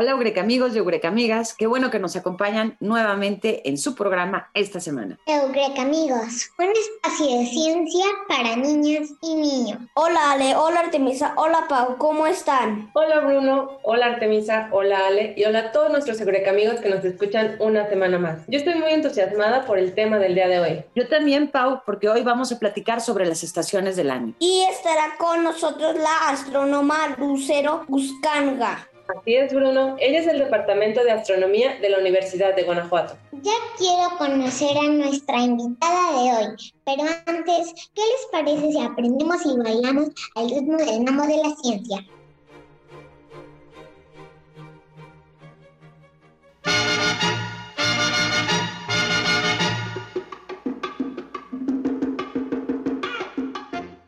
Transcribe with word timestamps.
Hola 0.00 0.12
Eureka 0.12 0.42
amigos 0.42 0.76
y 0.76 0.78
Eureka 0.78 1.08
amigas, 1.08 1.54
qué 1.58 1.66
bueno 1.66 1.90
que 1.90 1.98
nos 1.98 2.14
acompañan 2.14 2.76
nuevamente 2.78 3.68
en 3.68 3.76
su 3.76 3.96
programa 3.96 4.48
esta 4.54 4.78
semana. 4.78 5.18
Eureka 5.26 5.82
amigos, 5.82 6.52
un 6.56 6.68
espacio 6.68 7.40
de 7.40 7.46
ciencia 7.46 8.04
para 8.28 8.54
niñas 8.54 9.08
y 9.20 9.34
niños. 9.34 9.80
Hola 9.94 10.30
Ale, 10.30 10.54
hola 10.54 10.78
Artemisa, 10.78 11.32
hola 11.34 11.66
Pau, 11.68 11.96
¿cómo 11.98 12.28
están? 12.28 12.92
Hola 12.94 13.18
Bruno, 13.18 13.80
hola 13.82 14.06
Artemisa, 14.06 14.68
hola 14.70 15.08
Ale 15.08 15.34
y 15.36 15.44
hola 15.46 15.58
a 15.58 15.72
todos 15.72 15.90
nuestros 15.90 16.20
Eureka 16.20 16.50
amigos 16.50 16.78
que 16.78 16.90
nos 16.90 17.04
escuchan 17.04 17.56
una 17.58 17.88
semana 17.88 18.20
más. 18.20 18.42
Yo 18.46 18.56
estoy 18.56 18.76
muy 18.76 18.92
entusiasmada 18.92 19.66
por 19.66 19.80
el 19.80 19.96
tema 19.96 20.20
del 20.20 20.36
día 20.36 20.46
de 20.46 20.60
hoy. 20.60 20.84
Yo 20.94 21.08
también, 21.08 21.50
Pau, 21.50 21.80
porque 21.84 22.08
hoy 22.08 22.22
vamos 22.22 22.52
a 22.52 22.60
platicar 22.60 23.00
sobre 23.00 23.26
las 23.26 23.42
estaciones 23.42 23.96
del 23.96 24.12
año. 24.12 24.32
Y 24.38 24.62
estará 24.70 25.16
con 25.18 25.42
nosotros 25.42 25.96
la 25.96 26.28
astrónoma 26.28 27.16
Lucero 27.18 27.84
Buscanga. 27.88 28.87
Así 29.08 29.36
es, 29.36 29.54
Bruno. 29.54 29.96
Ella 30.00 30.18
es 30.18 30.26
del 30.26 30.38
Departamento 30.38 31.02
de 31.02 31.12
Astronomía 31.12 31.78
de 31.80 31.88
la 31.88 31.98
Universidad 31.98 32.54
de 32.54 32.64
Guanajuato. 32.64 33.16
Ya 33.40 33.52
quiero 33.78 34.18
conocer 34.18 34.76
a 34.76 34.82
nuestra 34.82 35.40
invitada 35.40 36.12
de 36.12 36.30
hoy, 36.30 36.72
pero 36.84 37.04
antes, 37.24 37.90
¿qué 37.94 38.02
les 38.02 38.26
parece 38.30 38.70
si 38.70 38.78
aprendemos 38.78 39.46
y 39.46 39.56
bailamos 39.56 40.08
al 40.34 40.50
ritmo 40.50 40.76
del 40.76 41.08
amo 41.08 41.26
de 41.26 41.36
la 41.38 41.56
ciencia? 41.62 42.06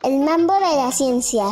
El 0.02 0.18
mambo 0.18 0.54
de 0.54 0.76
la 0.76 0.92
ciencia. 0.92 1.44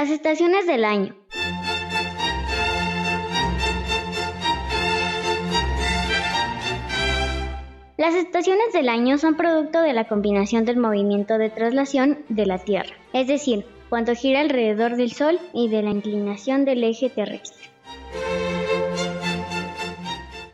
Las 0.00 0.08
estaciones 0.08 0.66
del 0.66 0.86
año. 0.86 1.14
Las 7.98 8.14
estaciones 8.14 8.72
del 8.72 8.88
año 8.88 9.18
son 9.18 9.36
producto 9.36 9.82
de 9.82 9.92
la 9.92 10.08
combinación 10.08 10.64
del 10.64 10.78
movimiento 10.78 11.36
de 11.36 11.50
traslación 11.50 12.24
de 12.30 12.46
la 12.46 12.56
Tierra, 12.56 12.94
es 13.12 13.26
decir, 13.26 13.66
cuando 13.90 14.14
gira 14.14 14.40
alrededor 14.40 14.96
del 14.96 15.12
Sol 15.12 15.38
y 15.52 15.68
de 15.68 15.82
la 15.82 15.90
inclinación 15.90 16.64
del 16.64 16.82
eje 16.82 17.10
terrestre. 17.10 17.68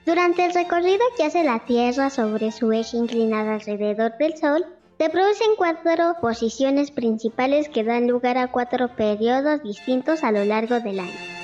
Durante 0.05 0.45
el 0.45 0.55
recorrido 0.55 1.05
que 1.17 1.23
hace 1.23 1.45
la 1.45 1.61
Tierra 1.61 2.11
sobre 2.11 2.51
su 2.51 2.73
eje 2.73 2.97
inclinado 2.97 3.53
alrededor 3.53 4.19
del 4.19 4.37
Sol, 4.37 4.67
se 4.99 5.11
producen 5.11 5.57
cuatro 5.59 6.17
posiciones 6.23 6.91
principales 6.91 7.69
que 7.69 7.85
dan 7.85 8.09
lugar 8.09 8.39
a 8.39 8.51
cuatro 8.51 8.89
periodos 8.89 9.63
distintos 9.63 10.25
a 10.25 10.33
lo 10.33 10.45
largo 10.45 10.81
del 10.81 11.01
año. 11.01 11.37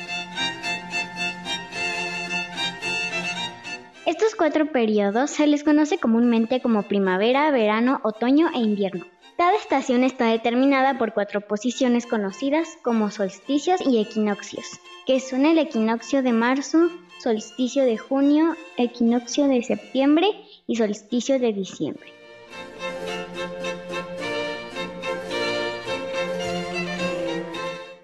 Estos 4.06 4.34
cuatro 4.34 4.72
periodos 4.72 5.30
se 5.30 5.46
les 5.46 5.64
conoce 5.64 5.98
comúnmente 5.98 6.60
como 6.62 6.82
primavera, 6.84 7.50
verano, 7.50 8.00
otoño 8.04 8.48
e 8.54 8.58
invierno. 8.58 9.04
Cada 9.36 9.56
estación 9.56 10.02
está 10.02 10.26
determinada 10.26 10.98
por 10.98 11.12
cuatro 11.12 11.42
posiciones 11.42 12.06
conocidas 12.06 12.78
como 12.82 13.10
solsticios 13.10 13.80
y 13.80 14.00
equinoccios, 14.00 14.66
que 15.06 15.20
son 15.20 15.46
el 15.46 15.58
equinoccio 15.58 16.22
de 16.22 16.32
marzo, 16.32 16.88
solsticio 17.18 17.84
de 17.84 17.98
junio, 17.98 18.56
equinoccio 18.76 19.46
de 19.46 19.62
septiembre 19.62 20.28
y 20.66 20.76
solsticio 20.76 21.38
de 21.38 21.52
diciembre. 21.52 22.21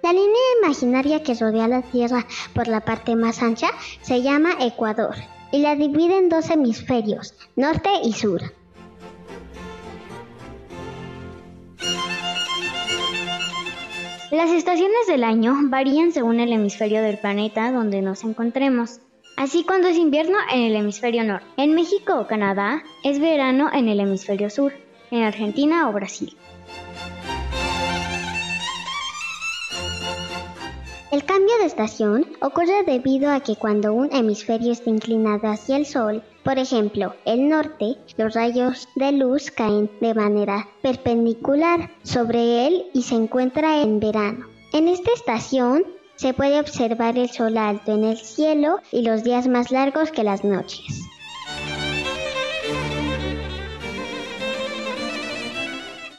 La 0.02 0.12
línea 0.14 0.40
imaginaria 0.62 1.22
que 1.22 1.34
rodea 1.34 1.68
la 1.68 1.82
Tierra 1.82 2.26
por 2.54 2.66
la 2.66 2.80
parte 2.80 3.14
más 3.14 3.42
ancha 3.42 3.68
se 4.00 4.22
llama 4.22 4.56
Ecuador 4.60 5.16
y 5.52 5.58
la 5.58 5.76
divide 5.76 6.16
en 6.16 6.30
dos 6.30 6.48
hemisferios, 6.48 7.34
norte 7.56 7.90
y 8.02 8.12
sur. 8.14 8.40
Las 14.30 14.50
estaciones 14.50 15.06
del 15.06 15.24
año 15.24 15.54
varían 15.64 16.12
según 16.12 16.40
el 16.40 16.52
hemisferio 16.52 17.02
del 17.02 17.18
planeta 17.18 17.72
donde 17.72 18.02
nos 18.02 18.24
encontremos. 18.24 19.00
Así 19.38 19.62
cuando 19.62 19.86
es 19.86 19.96
invierno 19.96 20.36
en 20.52 20.62
el 20.62 20.74
hemisferio 20.74 21.22
norte. 21.22 21.46
En 21.56 21.72
México 21.72 22.18
o 22.18 22.26
Canadá 22.26 22.82
es 23.04 23.20
verano 23.20 23.70
en 23.72 23.88
el 23.88 24.00
hemisferio 24.00 24.50
sur. 24.50 24.72
En 25.12 25.22
Argentina 25.22 25.88
o 25.88 25.92
Brasil. 25.92 26.36
El 31.12 31.24
cambio 31.24 31.56
de 31.60 31.66
estación 31.66 32.26
ocurre 32.40 32.82
debido 32.84 33.30
a 33.30 33.38
que 33.38 33.54
cuando 33.54 33.94
un 33.94 34.12
hemisferio 34.12 34.72
está 34.72 34.90
inclinado 34.90 35.46
hacia 35.46 35.76
el 35.76 35.86
Sol, 35.86 36.24
por 36.42 36.58
ejemplo, 36.58 37.14
el 37.24 37.48
norte, 37.48 37.94
los 38.16 38.34
rayos 38.34 38.88
de 38.96 39.12
luz 39.12 39.52
caen 39.52 39.88
de 40.00 40.14
manera 40.14 40.66
perpendicular 40.82 41.90
sobre 42.02 42.66
él 42.66 42.86
y 42.92 43.02
se 43.02 43.14
encuentra 43.14 43.82
en 43.82 44.00
verano. 44.00 44.46
En 44.72 44.88
esta 44.88 45.12
estación 45.12 45.84
se 46.18 46.34
puede 46.34 46.58
observar 46.58 47.16
el 47.16 47.30
sol 47.30 47.56
alto 47.56 47.94
en 47.94 48.04
el 48.04 48.18
cielo 48.18 48.80
y 48.90 49.02
los 49.02 49.22
días 49.22 49.46
más 49.46 49.70
largos 49.70 50.10
que 50.10 50.24
las 50.24 50.44
noches. 50.44 51.08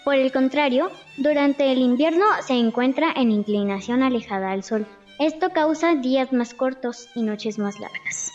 Por 0.05 0.15
el 0.15 0.31
contrario, 0.31 0.89
durante 1.17 1.71
el 1.71 1.79
invierno 1.79 2.25
se 2.47 2.53
encuentra 2.53 3.11
en 3.15 3.29
inclinación 3.29 4.01
alejada 4.01 4.51
al 4.51 4.63
sol. 4.63 4.87
Esto 5.19 5.49
causa 5.49 5.95
días 5.95 6.31
más 6.31 6.53
cortos 6.53 7.09
y 7.13 7.21
noches 7.21 7.59
más 7.59 7.75
largas. 7.79 8.31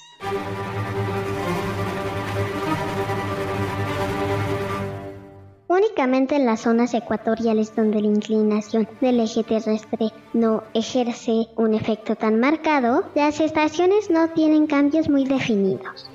Únicamente 5.75 6.37
en 6.37 6.47
las 6.47 6.61
zonas 6.61 6.95
ecuatoriales 6.95 7.75
donde 7.75 8.01
la 8.01 8.07
inclinación 8.07 8.89
del 9.01 9.19
eje 9.19 9.43
terrestre 9.43 10.13
no 10.33 10.63
ejerce 10.73 11.49
un 11.57 11.75
efecto 11.75 12.15
tan 12.15 12.39
marcado, 12.39 13.03
las 13.17 13.41
estaciones 13.41 14.09
no 14.09 14.29
tienen 14.29 14.69
cambios 14.69 15.09
muy 15.09 15.25
definidos. 15.25 16.09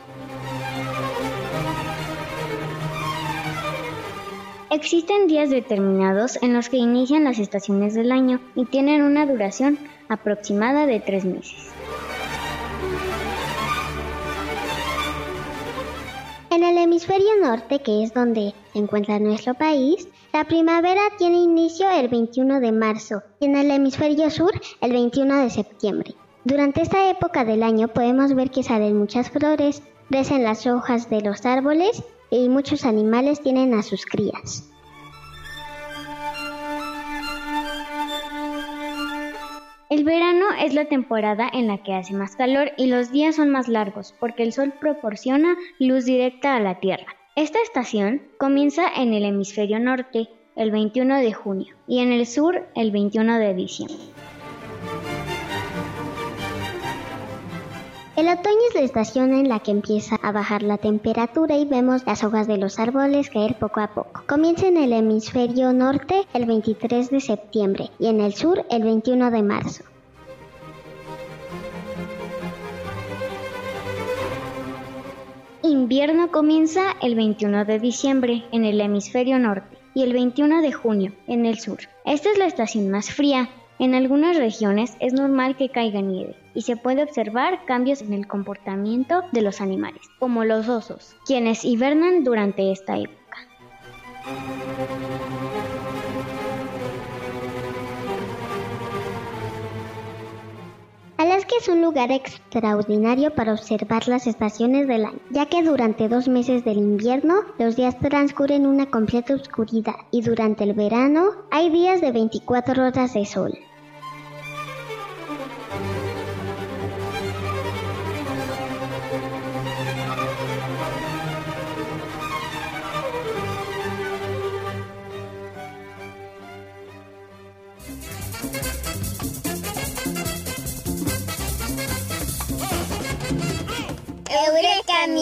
Existen 4.72 5.28
días 5.28 5.50
determinados 5.50 6.42
en 6.42 6.54
los 6.54 6.70
que 6.70 6.78
inician 6.78 7.26
las 7.26 7.38
estaciones 7.38 7.96
del 7.96 8.14
año 8.14 8.40
y 8.56 8.64
tienen 8.64 9.02
una 9.02 9.26
duración 9.26 9.78
aproximada 10.08 10.86
de 10.86 11.02
tres 11.02 11.26
meses. 11.26 11.69
En 16.60 16.66
el 16.66 16.78
hemisferio 16.78 17.38
norte, 17.42 17.80
que 17.80 18.04
es 18.04 18.14
donde 18.14 18.54
se 18.74 18.80
encuentra 18.80 19.18
nuestro 19.18 19.54
país, 19.54 20.10
la 20.34 20.44
primavera 20.44 21.04
tiene 21.18 21.38
inicio 21.38 21.90
el 21.90 22.10
21 22.10 22.60
de 22.60 22.74
marzo 22.74 23.24
y 23.40 23.46
en 23.46 23.56
el 23.56 23.72
hemisferio 23.72 24.30
sur 24.30 24.52
el 24.82 24.92
21 24.92 25.44
de 25.44 25.50
septiembre. 25.52 26.16
Durante 26.44 26.82
esta 26.82 27.10
época 27.10 27.46
del 27.46 27.64
año 27.64 27.88
podemos 27.88 28.36
ver 28.36 28.52
que 28.52 28.64
salen 28.64 28.98
muchas 28.98 29.30
flores, 29.30 29.82
crecen 30.10 30.44
las 30.44 30.68
hojas 30.68 31.10
de 31.10 31.22
los 31.22 31.46
árboles 31.46 32.04
y 32.30 32.50
muchos 32.50 32.84
animales 32.84 33.42
tienen 33.42 33.74
a 33.74 33.82
sus 33.82 34.06
crías. 34.06 34.70
El 40.00 40.06
verano 40.06 40.46
es 40.58 40.74
la 40.74 40.86
temporada 40.86 41.50
en 41.52 41.68
la 41.68 41.84
que 41.84 41.94
hace 41.94 42.14
más 42.14 42.38
calor 42.38 42.72
y 42.78 42.88
los 42.88 43.12
días 43.12 43.36
son 43.36 43.50
más 43.50 43.68
largos 43.68 44.16
porque 44.18 44.44
el 44.44 44.54
sol 44.54 44.72
proporciona 44.80 45.58
luz 45.78 46.06
directa 46.06 46.56
a 46.56 46.62
la 46.62 46.80
Tierra. 46.80 47.18
Esta 47.36 47.62
estación 47.62 48.22
comienza 48.38 48.84
en 48.96 49.14
el 49.14 49.26
hemisferio 49.26 49.78
norte 49.78 50.30
el 50.56 50.72
21 50.72 51.18
de 51.18 51.34
junio 51.34 51.76
y 51.86 52.00
en 52.00 52.14
el 52.14 52.26
sur 52.28 52.66
el 52.76 52.92
21 52.92 53.40
de 53.40 53.54
diciembre. 53.54 53.98
El 58.20 58.28
otoño 58.28 58.60
es 58.68 58.76
la 58.76 58.82
estación 58.82 59.34
en 59.34 59.48
la 59.48 59.62
que 59.62 59.72
empieza 59.72 60.18
a 60.22 60.34
bajar 60.34 60.62
la 60.62 60.78
temperatura 60.78 61.56
y 61.56 61.64
vemos 61.64 62.06
las 62.06 62.22
hojas 62.26 62.48
de 62.48 62.58
los 62.58 62.78
árboles 62.78 63.30
caer 63.30 63.58
poco 63.58 63.80
a 63.80 63.94
poco. 63.94 64.24
Comienza 64.28 64.68
en 64.68 64.76
el 64.76 64.92
hemisferio 64.92 65.72
norte 65.72 66.28
el 66.34 66.46
23 66.46 67.12
de 67.12 67.22
septiembre 67.22 67.92
y 67.98 68.08
en 68.08 68.20
el 68.20 68.34
sur 68.34 68.66
el 68.70 68.84
21 68.84 69.32
de 69.32 69.42
marzo. 69.42 69.86
Invierno 75.64 76.30
comienza 76.30 76.98
el 77.02 77.16
21 77.16 77.64
de 77.64 77.80
diciembre 77.80 78.44
en 78.52 78.66
el 78.66 78.82
hemisferio 78.82 79.40
norte 79.40 79.78
y 79.94 80.04
el 80.04 80.12
21 80.12 80.62
de 80.62 80.74
junio 80.74 81.14
en 81.28 81.46
el 81.46 81.58
sur. 81.58 81.80
Esta 82.04 82.30
es 82.30 82.38
la 82.38 82.48
estación 82.48 82.90
más 82.90 83.12
fría. 83.12 83.50
En 83.80 83.96
algunas 83.96 84.36
regiones 84.36 84.98
es 85.00 85.14
normal 85.14 85.56
que 85.56 85.70
caiga 85.70 86.02
nieve 86.02 86.36
y 86.54 86.64
se 86.64 86.78
puede 86.78 87.04
observar 87.04 87.66
cambios 87.66 88.02
en 88.02 88.14
el 88.14 88.28
comportamiento 88.28 89.24
de 89.32 89.42
los 89.42 89.62
animales, 89.62 90.02
como 90.20 90.44
los 90.44 90.68
osos, 90.68 91.16
quienes 91.26 91.66
hibernan 91.66 92.24
durante 92.24 92.72
esta 92.72 92.98
época. 92.98 93.20
Alaska 101.20 101.56
es 101.60 101.68
un 101.68 101.82
lugar 101.82 102.12
extraordinario 102.12 103.36
para 103.36 103.52
observar 103.52 104.08
las 104.08 104.26
estaciones 104.26 104.88
del 104.88 105.04
año, 105.04 105.20
ya 105.32 105.48
que 105.48 105.62
durante 105.64 106.08
dos 106.08 106.30
meses 106.30 106.64
del 106.64 106.78
invierno 106.78 107.42
los 107.58 107.76
días 107.76 108.00
transcurren 108.00 108.66
una 108.66 108.86
completa 108.86 109.34
oscuridad 109.34 109.96
y 110.12 110.22
durante 110.22 110.64
el 110.64 110.74
verano 110.74 111.32
hay 111.52 111.70
días 111.72 112.00
de 112.00 112.14
24 112.14 112.88
horas 112.88 113.14
de 113.14 113.26
sol. 113.26 113.52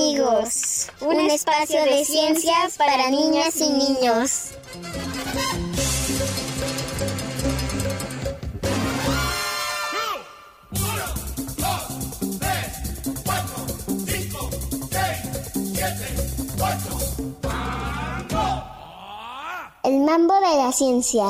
Amigos, 0.07 0.87
un 1.01 1.19
espacio 1.29 1.83
de 1.83 2.05
ciencias 2.05 2.77
para 2.77 3.09
niñas 3.09 3.57
y 3.57 3.69
niños. 3.69 4.51
El 19.83 19.99
mambo 20.01 20.33
de 20.35 20.57
la 20.57 20.71
ciencia. 20.71 21.25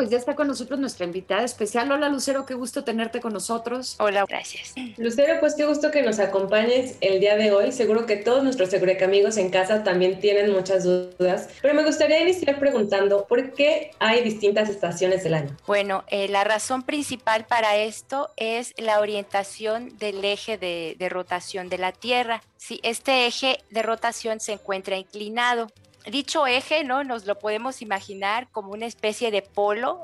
Pues 0.00 0.08
ya 0.08 0.16
está 0.16 0.34
con 0.34 0.48
nosotros 0.48 0.80
nuestra 0.80 1.04
invitada 1.04 1.44
especial. 1.44 1.92
Hola 1.92 2.08
Lucero, 2.08 2.46
qué 2.46 2.54
gusto 2.54 2.84
tenerte 2.84 3.20
con 3.20 3.34
nosotros. 3.34 3.96
Hola, 3.98 4.24
gracias. 4.26 4.72
Lucero, 4.96 5.38
pues 5.40 5.54
qué 5.56 5.66
gusto 5.66 5.90
que 5.90 6.00
nos 6.00 6.18
acompañes 6.18 6.96
el 7.02 7.20
día 7.20 7.36
de 7.36 7.52
hoy. 7.52 7.70
Seguro 7.70 8.06
que 8.06 8.16
todos 8.16 8.42
nuestros 8.42 8.70
amigos 8.72 9.36
en 9.36 9.50
casa 9.50 9.84
también 9.84 10.18
tienen 10.18 10.52
muchas 10.52 10.84
dudas, 10.84 11.50
pero 11.60 11.74
me 11.74 11.84
gustaría 11.84 12.18
iniciar 12.22 12.58
preguntando 12.58 13.26
por 13.26 13.52
qué 13.52 13.90
hay 13.98 14.22
distintas 14.22 14.70
estaciones 14.70 15.22
del 15.22 15.34
año. 15.34 15.54
Bueno, 15.66 16.02
eh, 16.08 16.28
la 16.28 16.44
razón 16.44 16.82
principal 16.82 17.44
para 17.44 17.76
esto 17.76 18.30
es 18.38 18.72
la 18.78 19.00
orientación 19.00 19.98
del 19.98 20.24
eje 20.24 20.56
de, 20.56 20.96
de 20.98 21.08
rotación 21.10 21.68
de 21.68 21.76
la 21.76 21.92
Tierra. 21.92 22.42
Si 22.56 22.80
este 22.84 23.26
eje 23.26 23.58
de 23.68 23.82
rotación 23.82 24.40
se 24.40 24.52
encuentra 24.52 24.96
inclinado, 24.96 25.66
dicho 26.06 26.46
eje, 26.46 26.84
¿no? 26.84 27.04
Nos 27.04 27.26
lo 27.26 27.38
podemos 27.38 27.82
imaginar 27.82 28.48
como 28.50 28.72
una 28.72 28.86
especie 28.86 29.30
de 29.30 29.42
polo, 29.42 30.02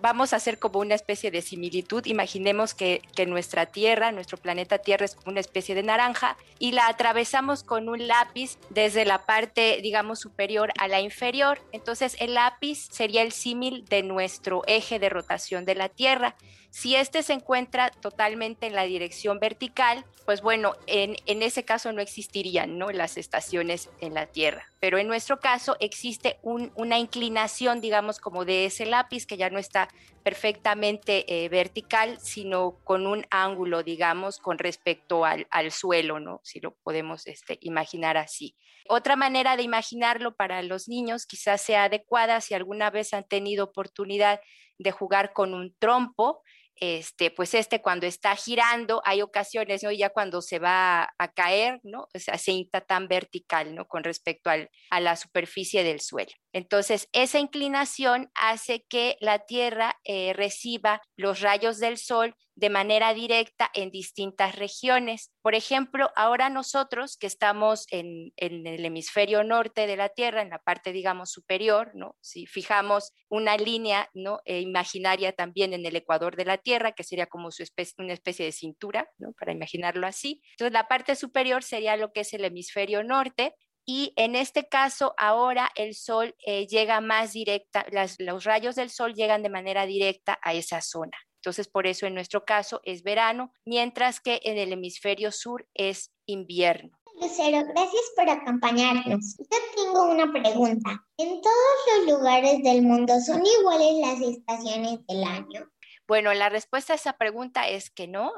vamos 0.00 0.32
a 0.32 0.36
hacer 0.36 0.58
como 0.58 0.80
una 0.80 0.94
especie 0.94 1.30
de 1.30 1.42
similitud. 1.42 2.04
Imaginemos 2.06 2.74
que, 2.74 3.02
que, 3.14 3.26
nuestra 3.26 3.66
Tierra, 3.66 4.12
nuestro 4.12 4.38
planeta 4.38 4.78
Tierra 4.78 5.04
es 5.04 5.14
como 5.14 5.32
una 5.32 5.40
especie 5.40 5.74
de 5.74 5.82
naranja 5.82 6.36
y 6.58 6.72
la 6.72 6.88
atravesamos 6.88 7.62
con 7.62 7.88
un 7.88 8.06
lápiz 8.06 8.58
desde 8.70 9.04
la 9.04 9.26
parte, 9.26 9.80
digamos, 9.82 10.20
superior 10.20 10.72
a 10.78 10.88
la 10.88 11.00
inferior. 11.00 11.60
Entonces, 11.72 12.16
el 12.20 12.34
lápiz 12.34 12.88
sería 12.90 13.22
el 13.22 13.32
símil 13.32 13.84
de 13.86 14.02
nuestro 14.02 14.62
eje 14.66 14.98
de 14.98 15.08
rotación 15.08 15.64
de 15.64 15.74
la 15.74 15.88
Tierra. 15.88 16.36
Si 16.70 16.94
este 16.94 17.22
se 17.22 17.32
encuentra 17.32 17.90
totalmente 17.90 18.66
en 18.66 18.74
la 18.74 18.84
dirección 18.84 19.38
vertical, 19.40 20.04
pues 20.26 20.42
bueno, 20.42 20.74
en, 20.86 21.16
en, 21.26 21.42
ese 21.42 21.64
caso 21.64 21.92
no 21.92 22.02
existirían 22.02 22.78
¿no? 22.78 22.90
las 22.90 23.16
estaciones 23.16 23.88
en 24.00 24.14
la 24.14 24.26
Tierra. 24.26 24.70
Pero 24.78 24.98
en 24.98 25.08
nuestro 25.08 25.40
caso 25.40 25.76
existe 25.80 26.38
un, 26.42 26.70
una 26.76 26.98
inclinación, 26.98 27.80
digamos, 27.80 28.20
como 28.20 28.44
de 28.44 28.66
ese 28.66 28.84
lápiz 28.84 29.26
que 29.26 29.38
ya 29.38 29.48
no 29.48 29.58
está 29.58 29.88
perfectamente 30.22 31.24
eh, 31.44 31.48
vertical, 31.48 32.18
sino 32.20 32.78
con 32.84 33.06
un 33.06 33.26
ángulo, 33.30 33.82
digamos, 33.82 34.38
con 34.38 34.58
respecto 34.58 35.24
al, 35.24 35.46
al 35.50 35.72
suelo, 35.72 36.20
¿no? 36.20 36.40
Si 36.44 36.60
lo 36.60 36.74
podemos 36.74 37.26
este, 37.26 37.58
imaginar 37.62 38.18
así. 38.18 38.54
Otra 38.88 39.16
manera 39.16 39.56
de 39.56 39.62
imaginarlo 39.62 40.34
para 40.36 40.62
los 40.62 40.88
niños 40.88 41.26
quizás 41.26 41.60
sea 41.60 41.84
adecuada 41.84 42.40
si 42.40 42.54
alguna 42.54 42.90
vez 42.90 43.14
han 43.14 43.26
tenido 43.26 43.64
oportunidad 43.64 44.40
de 44.78 44.90
jugar 44.92 45.32
con 45.32 45.54
un 45.54 45.74
trompo, 45.78 46.42
este, 46.80 47.30
pues 47.30 47.54
este 47.54 47.80
cuando 47.82 48.06
está 48.06 48.34
girando, 48.36 49.02
hay 49.04 49.22
ocasiones, 49.22 49.82
¿no? 49.82 49.92
Ya 49.92 50.10
cuando 50.10 50.42
se 50.42 50.58
va 50.58 51.12
a 51.18 51.32
caer, 51.32 51.80
¿no? 51.82 52.08
O 52.14 52.18
sea, 52.18 52.38
se 52.38 52.52
tan 52.86 53.08
vertical, 53.08 53.74
¿no? 53.74 53.86
Con 53.86 54.04
respecto 54.04 54.50
al, 54.50 54.70
a 54.90 55.00
la 55.00 55.16
superficie 55.16 55.82
del 55.84 56.00
suelo. 56.00 56.32
Entonces, 56.52 57.08
esa 57.12 57.38
inclinación 57.38 58.30
hace 58.34 58.84
que 58.88 59.16
la 59.20 59.40
Tierra 59.40 59.96
eh, 60.04 60.32
reciba 60.34 61.02
los 61.16 61.40
rayos 61.40 61.78
del 61.78 61.98
Sol 61.98 62.34
de 62.58 62.70
manera 62.70 63.14
directa 63.14 63.70
en 63.72 63.92
distintas 63.92 64.56
regiones. 64.56 65.30
Por 65.42 65.54
ejemplo, 65.54 66.10
ahora 66.16 66.50
nosotros 66.50 67.16
que 67.16 67.28
estamos 67.28 67.86
en, 67.92 68.32
el 68.36 68.84
hemisferio 68.84 69.44
norte 69.44 69.86
de 69.86 69.96
la 69.96 70.08
Tierra, 70.08 70.42
en 70.42 70.50
la 70.50 70.58
parte, 70.58 70.90
digamos, 70.90 71.30
superior, 71.30 71.92
¿no? 71.94 72.16
Si 72.20 72.46
fijamos 72.46 73.12
una 73.28 73.56
línea 73.56 74.10
¿no? 74.12 74.40
Eh, 74.44 74.58
imaginaria 74.60 75.30
también 75.32 75.72
en 75.72 75.86
el 75.86 75.94
ecuador 75.94 76.34
de 76.34 76.46
la 76.46 76.58
Tierra, 76.58 76.90
que 76.90 77.04
sería 77.04 77.26
como 77.26 77.52
su 77.52 77.62
especie, 77.62 77.94
una 77.98 78.12
especie 78.12 78.44
de 78.44 78.50
cintura, 78.50 79.08
¿no? 79.18 79.32
Para 79.38 79.52
imaginarlo 79.52 80.08
así. 80.08 80.42
Entonces, 80.50 80.72
la 80.72 80.88
parte 80.88 81.14
superior 81.14 81.62
sería 81.62 81.96
lo 81.96 82.10
que 82.10 82.20
es 82.20 82.34
el 82.34 82.44
hemisferio 82.44 83.04
norte, 83.04 83.54
y 83.86 84.12
en 84.16 84.34
este 84.34 84.68
caso 84.68 85.14
ahora 85.16 85.70
el 85.76 85.94
sol 85.94 86.34
eh, 86.44 86.66
llega 86.66 87.00
más 87.00 87.32
directa, 87.32 87.86
las, 87.92 88.16
los 88.18 88.42
rayos 88.42 88.74
del 88.74 88.90
sol 88.90 89.14
llegan 89.14 89.44
de 89.44 89.48
manera 89.48 89.86
directa 89.86 90.38
a 90.42 90.54
esa 90.54 90.80
zona. 90.80 91.16
Entonces, 91.48 91.68
por 91.68 91.86
eso 91.86 92.04
en 92.04 92.12
nuestro 92.12 92.44
caso 92.44 92.82
es 92.84 93.02
verano, 93.02 93.54
mientras 93.64 94.20
que 94.20 94.38
en 94.44 94.58
el 94.58 94.70
hemisferio 94.70 95.32
sur 95.32 95.66
es 95.72 96.12
invierno. 96.26 97.00
Lucero, 97.18 97.64
gracias 97.64 98.02
por 98.14 98.28
acompañarnos. 98.28 99.38
Yo 99.38 99.58
tengo 99.74 100.10
una 100.10 100.30
pregunta. 100.30 101.06
¿En 101.16 101.40
todos 101.40 102.06
los 102.06 102.18
lugares 102.18 102.62
del 102.62 102.82
mundo 102.82 103.18
son 103.20 103.42
iguales 103.46 103.94
las 103.98 104.20
estaciones 104.20 105.06
del 105.06 105.24
año? 105.24 105.72
Bueno, 106.06 106.34
la 106.34 106.50
respuesta 106.50 106.92
a 106.92 106.96
esa 106.96 107.14
pregunta 107.14 107.66
es 107.66 107.88
que 107.88 108.06
no. 108.06 108.30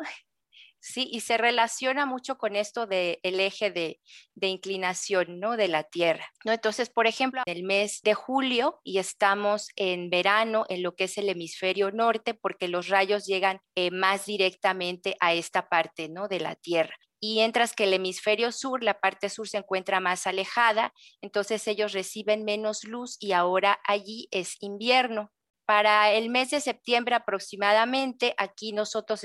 ¿Sí? 0.81 1.09
Y 1.11 1.21
se 1.21 1.37
relaciona 1.37 2.07
mucho 2.07 2.39
con 2.39 2.57
esto 2.57 2.87
del 2.87 3.19
el 3.23 3.41
eje 3.41 3.71
de, 3.71 4.01
de, 4.35 4.49
inclinación, 4.49 5.39
¿no? 5.41 5.57
De 5.57 5.69
la 5.69 5.85
Tierra, 5.85 6.27
¿no? 6.45 6.53
Entonces, 6.53 6.91
por 6.91 7.07
ejemplo, 7.07 7.43
en 7.47 7.57
el 7.57 7.63
mes 7.63 8.01
de 8.03 8.15
julio 8.15 8.81
y 8.85 8.99
estamos 8.99 9.69
en 9.77 10.11
verano 10.11 10.65
en 10.69 10.83
lo 10.83 10.95
que 10.97 11.05
es 11.05 11.19
el 11.19 11.29
hemisferio 11.29 11.91
norte 11.91 12.35
porque 12.35 12.69
los 12.69 12.89
rayos 12.89 13.27
llegan 13.27 13.61
eh, 13.75 13.91
más 13.91 14.27
directamente 14.27 15.17
a 15.21 15.35
esta 15.35 15.69
parte, 15.69 16.09
¿no? 16.09 16.29
De 16.29 16.41
la 16.41 16.55
Tierra 16.57 16.97
y 17.21 17.35
mientras 17.35 17.75
que 17.75 17.85
el 17.85 17.93
hemisferio 17.93 18.51
sur, 18.51 18.83
la 18.83 18.99
parte 18.99 19.29
sur 19.29 19.47
se 19.47 19.59
encuentra 19.59 20.01
más 20.01 20.27
alejada, 20.27 20.95
entonces 21.21 21.69
ellos 21.69 21.93
reciben 21.93 22.45
menos 22.45 22.85
luz 22.85 23.19
y 23.21 23.33
ahora 23.33 23.79
allí 23.87 24.29
es 24.31 24.57
invierno. 24.61 25.31
Para 25.67 26.13
el 26.13 26.31
mes 26.31 26.51
de 26.51 26.61
septiembre 26.61 27.15
aproximadamente, 27.15 28.35
aquí 28.39 28.73
nosotros 28.73 29.23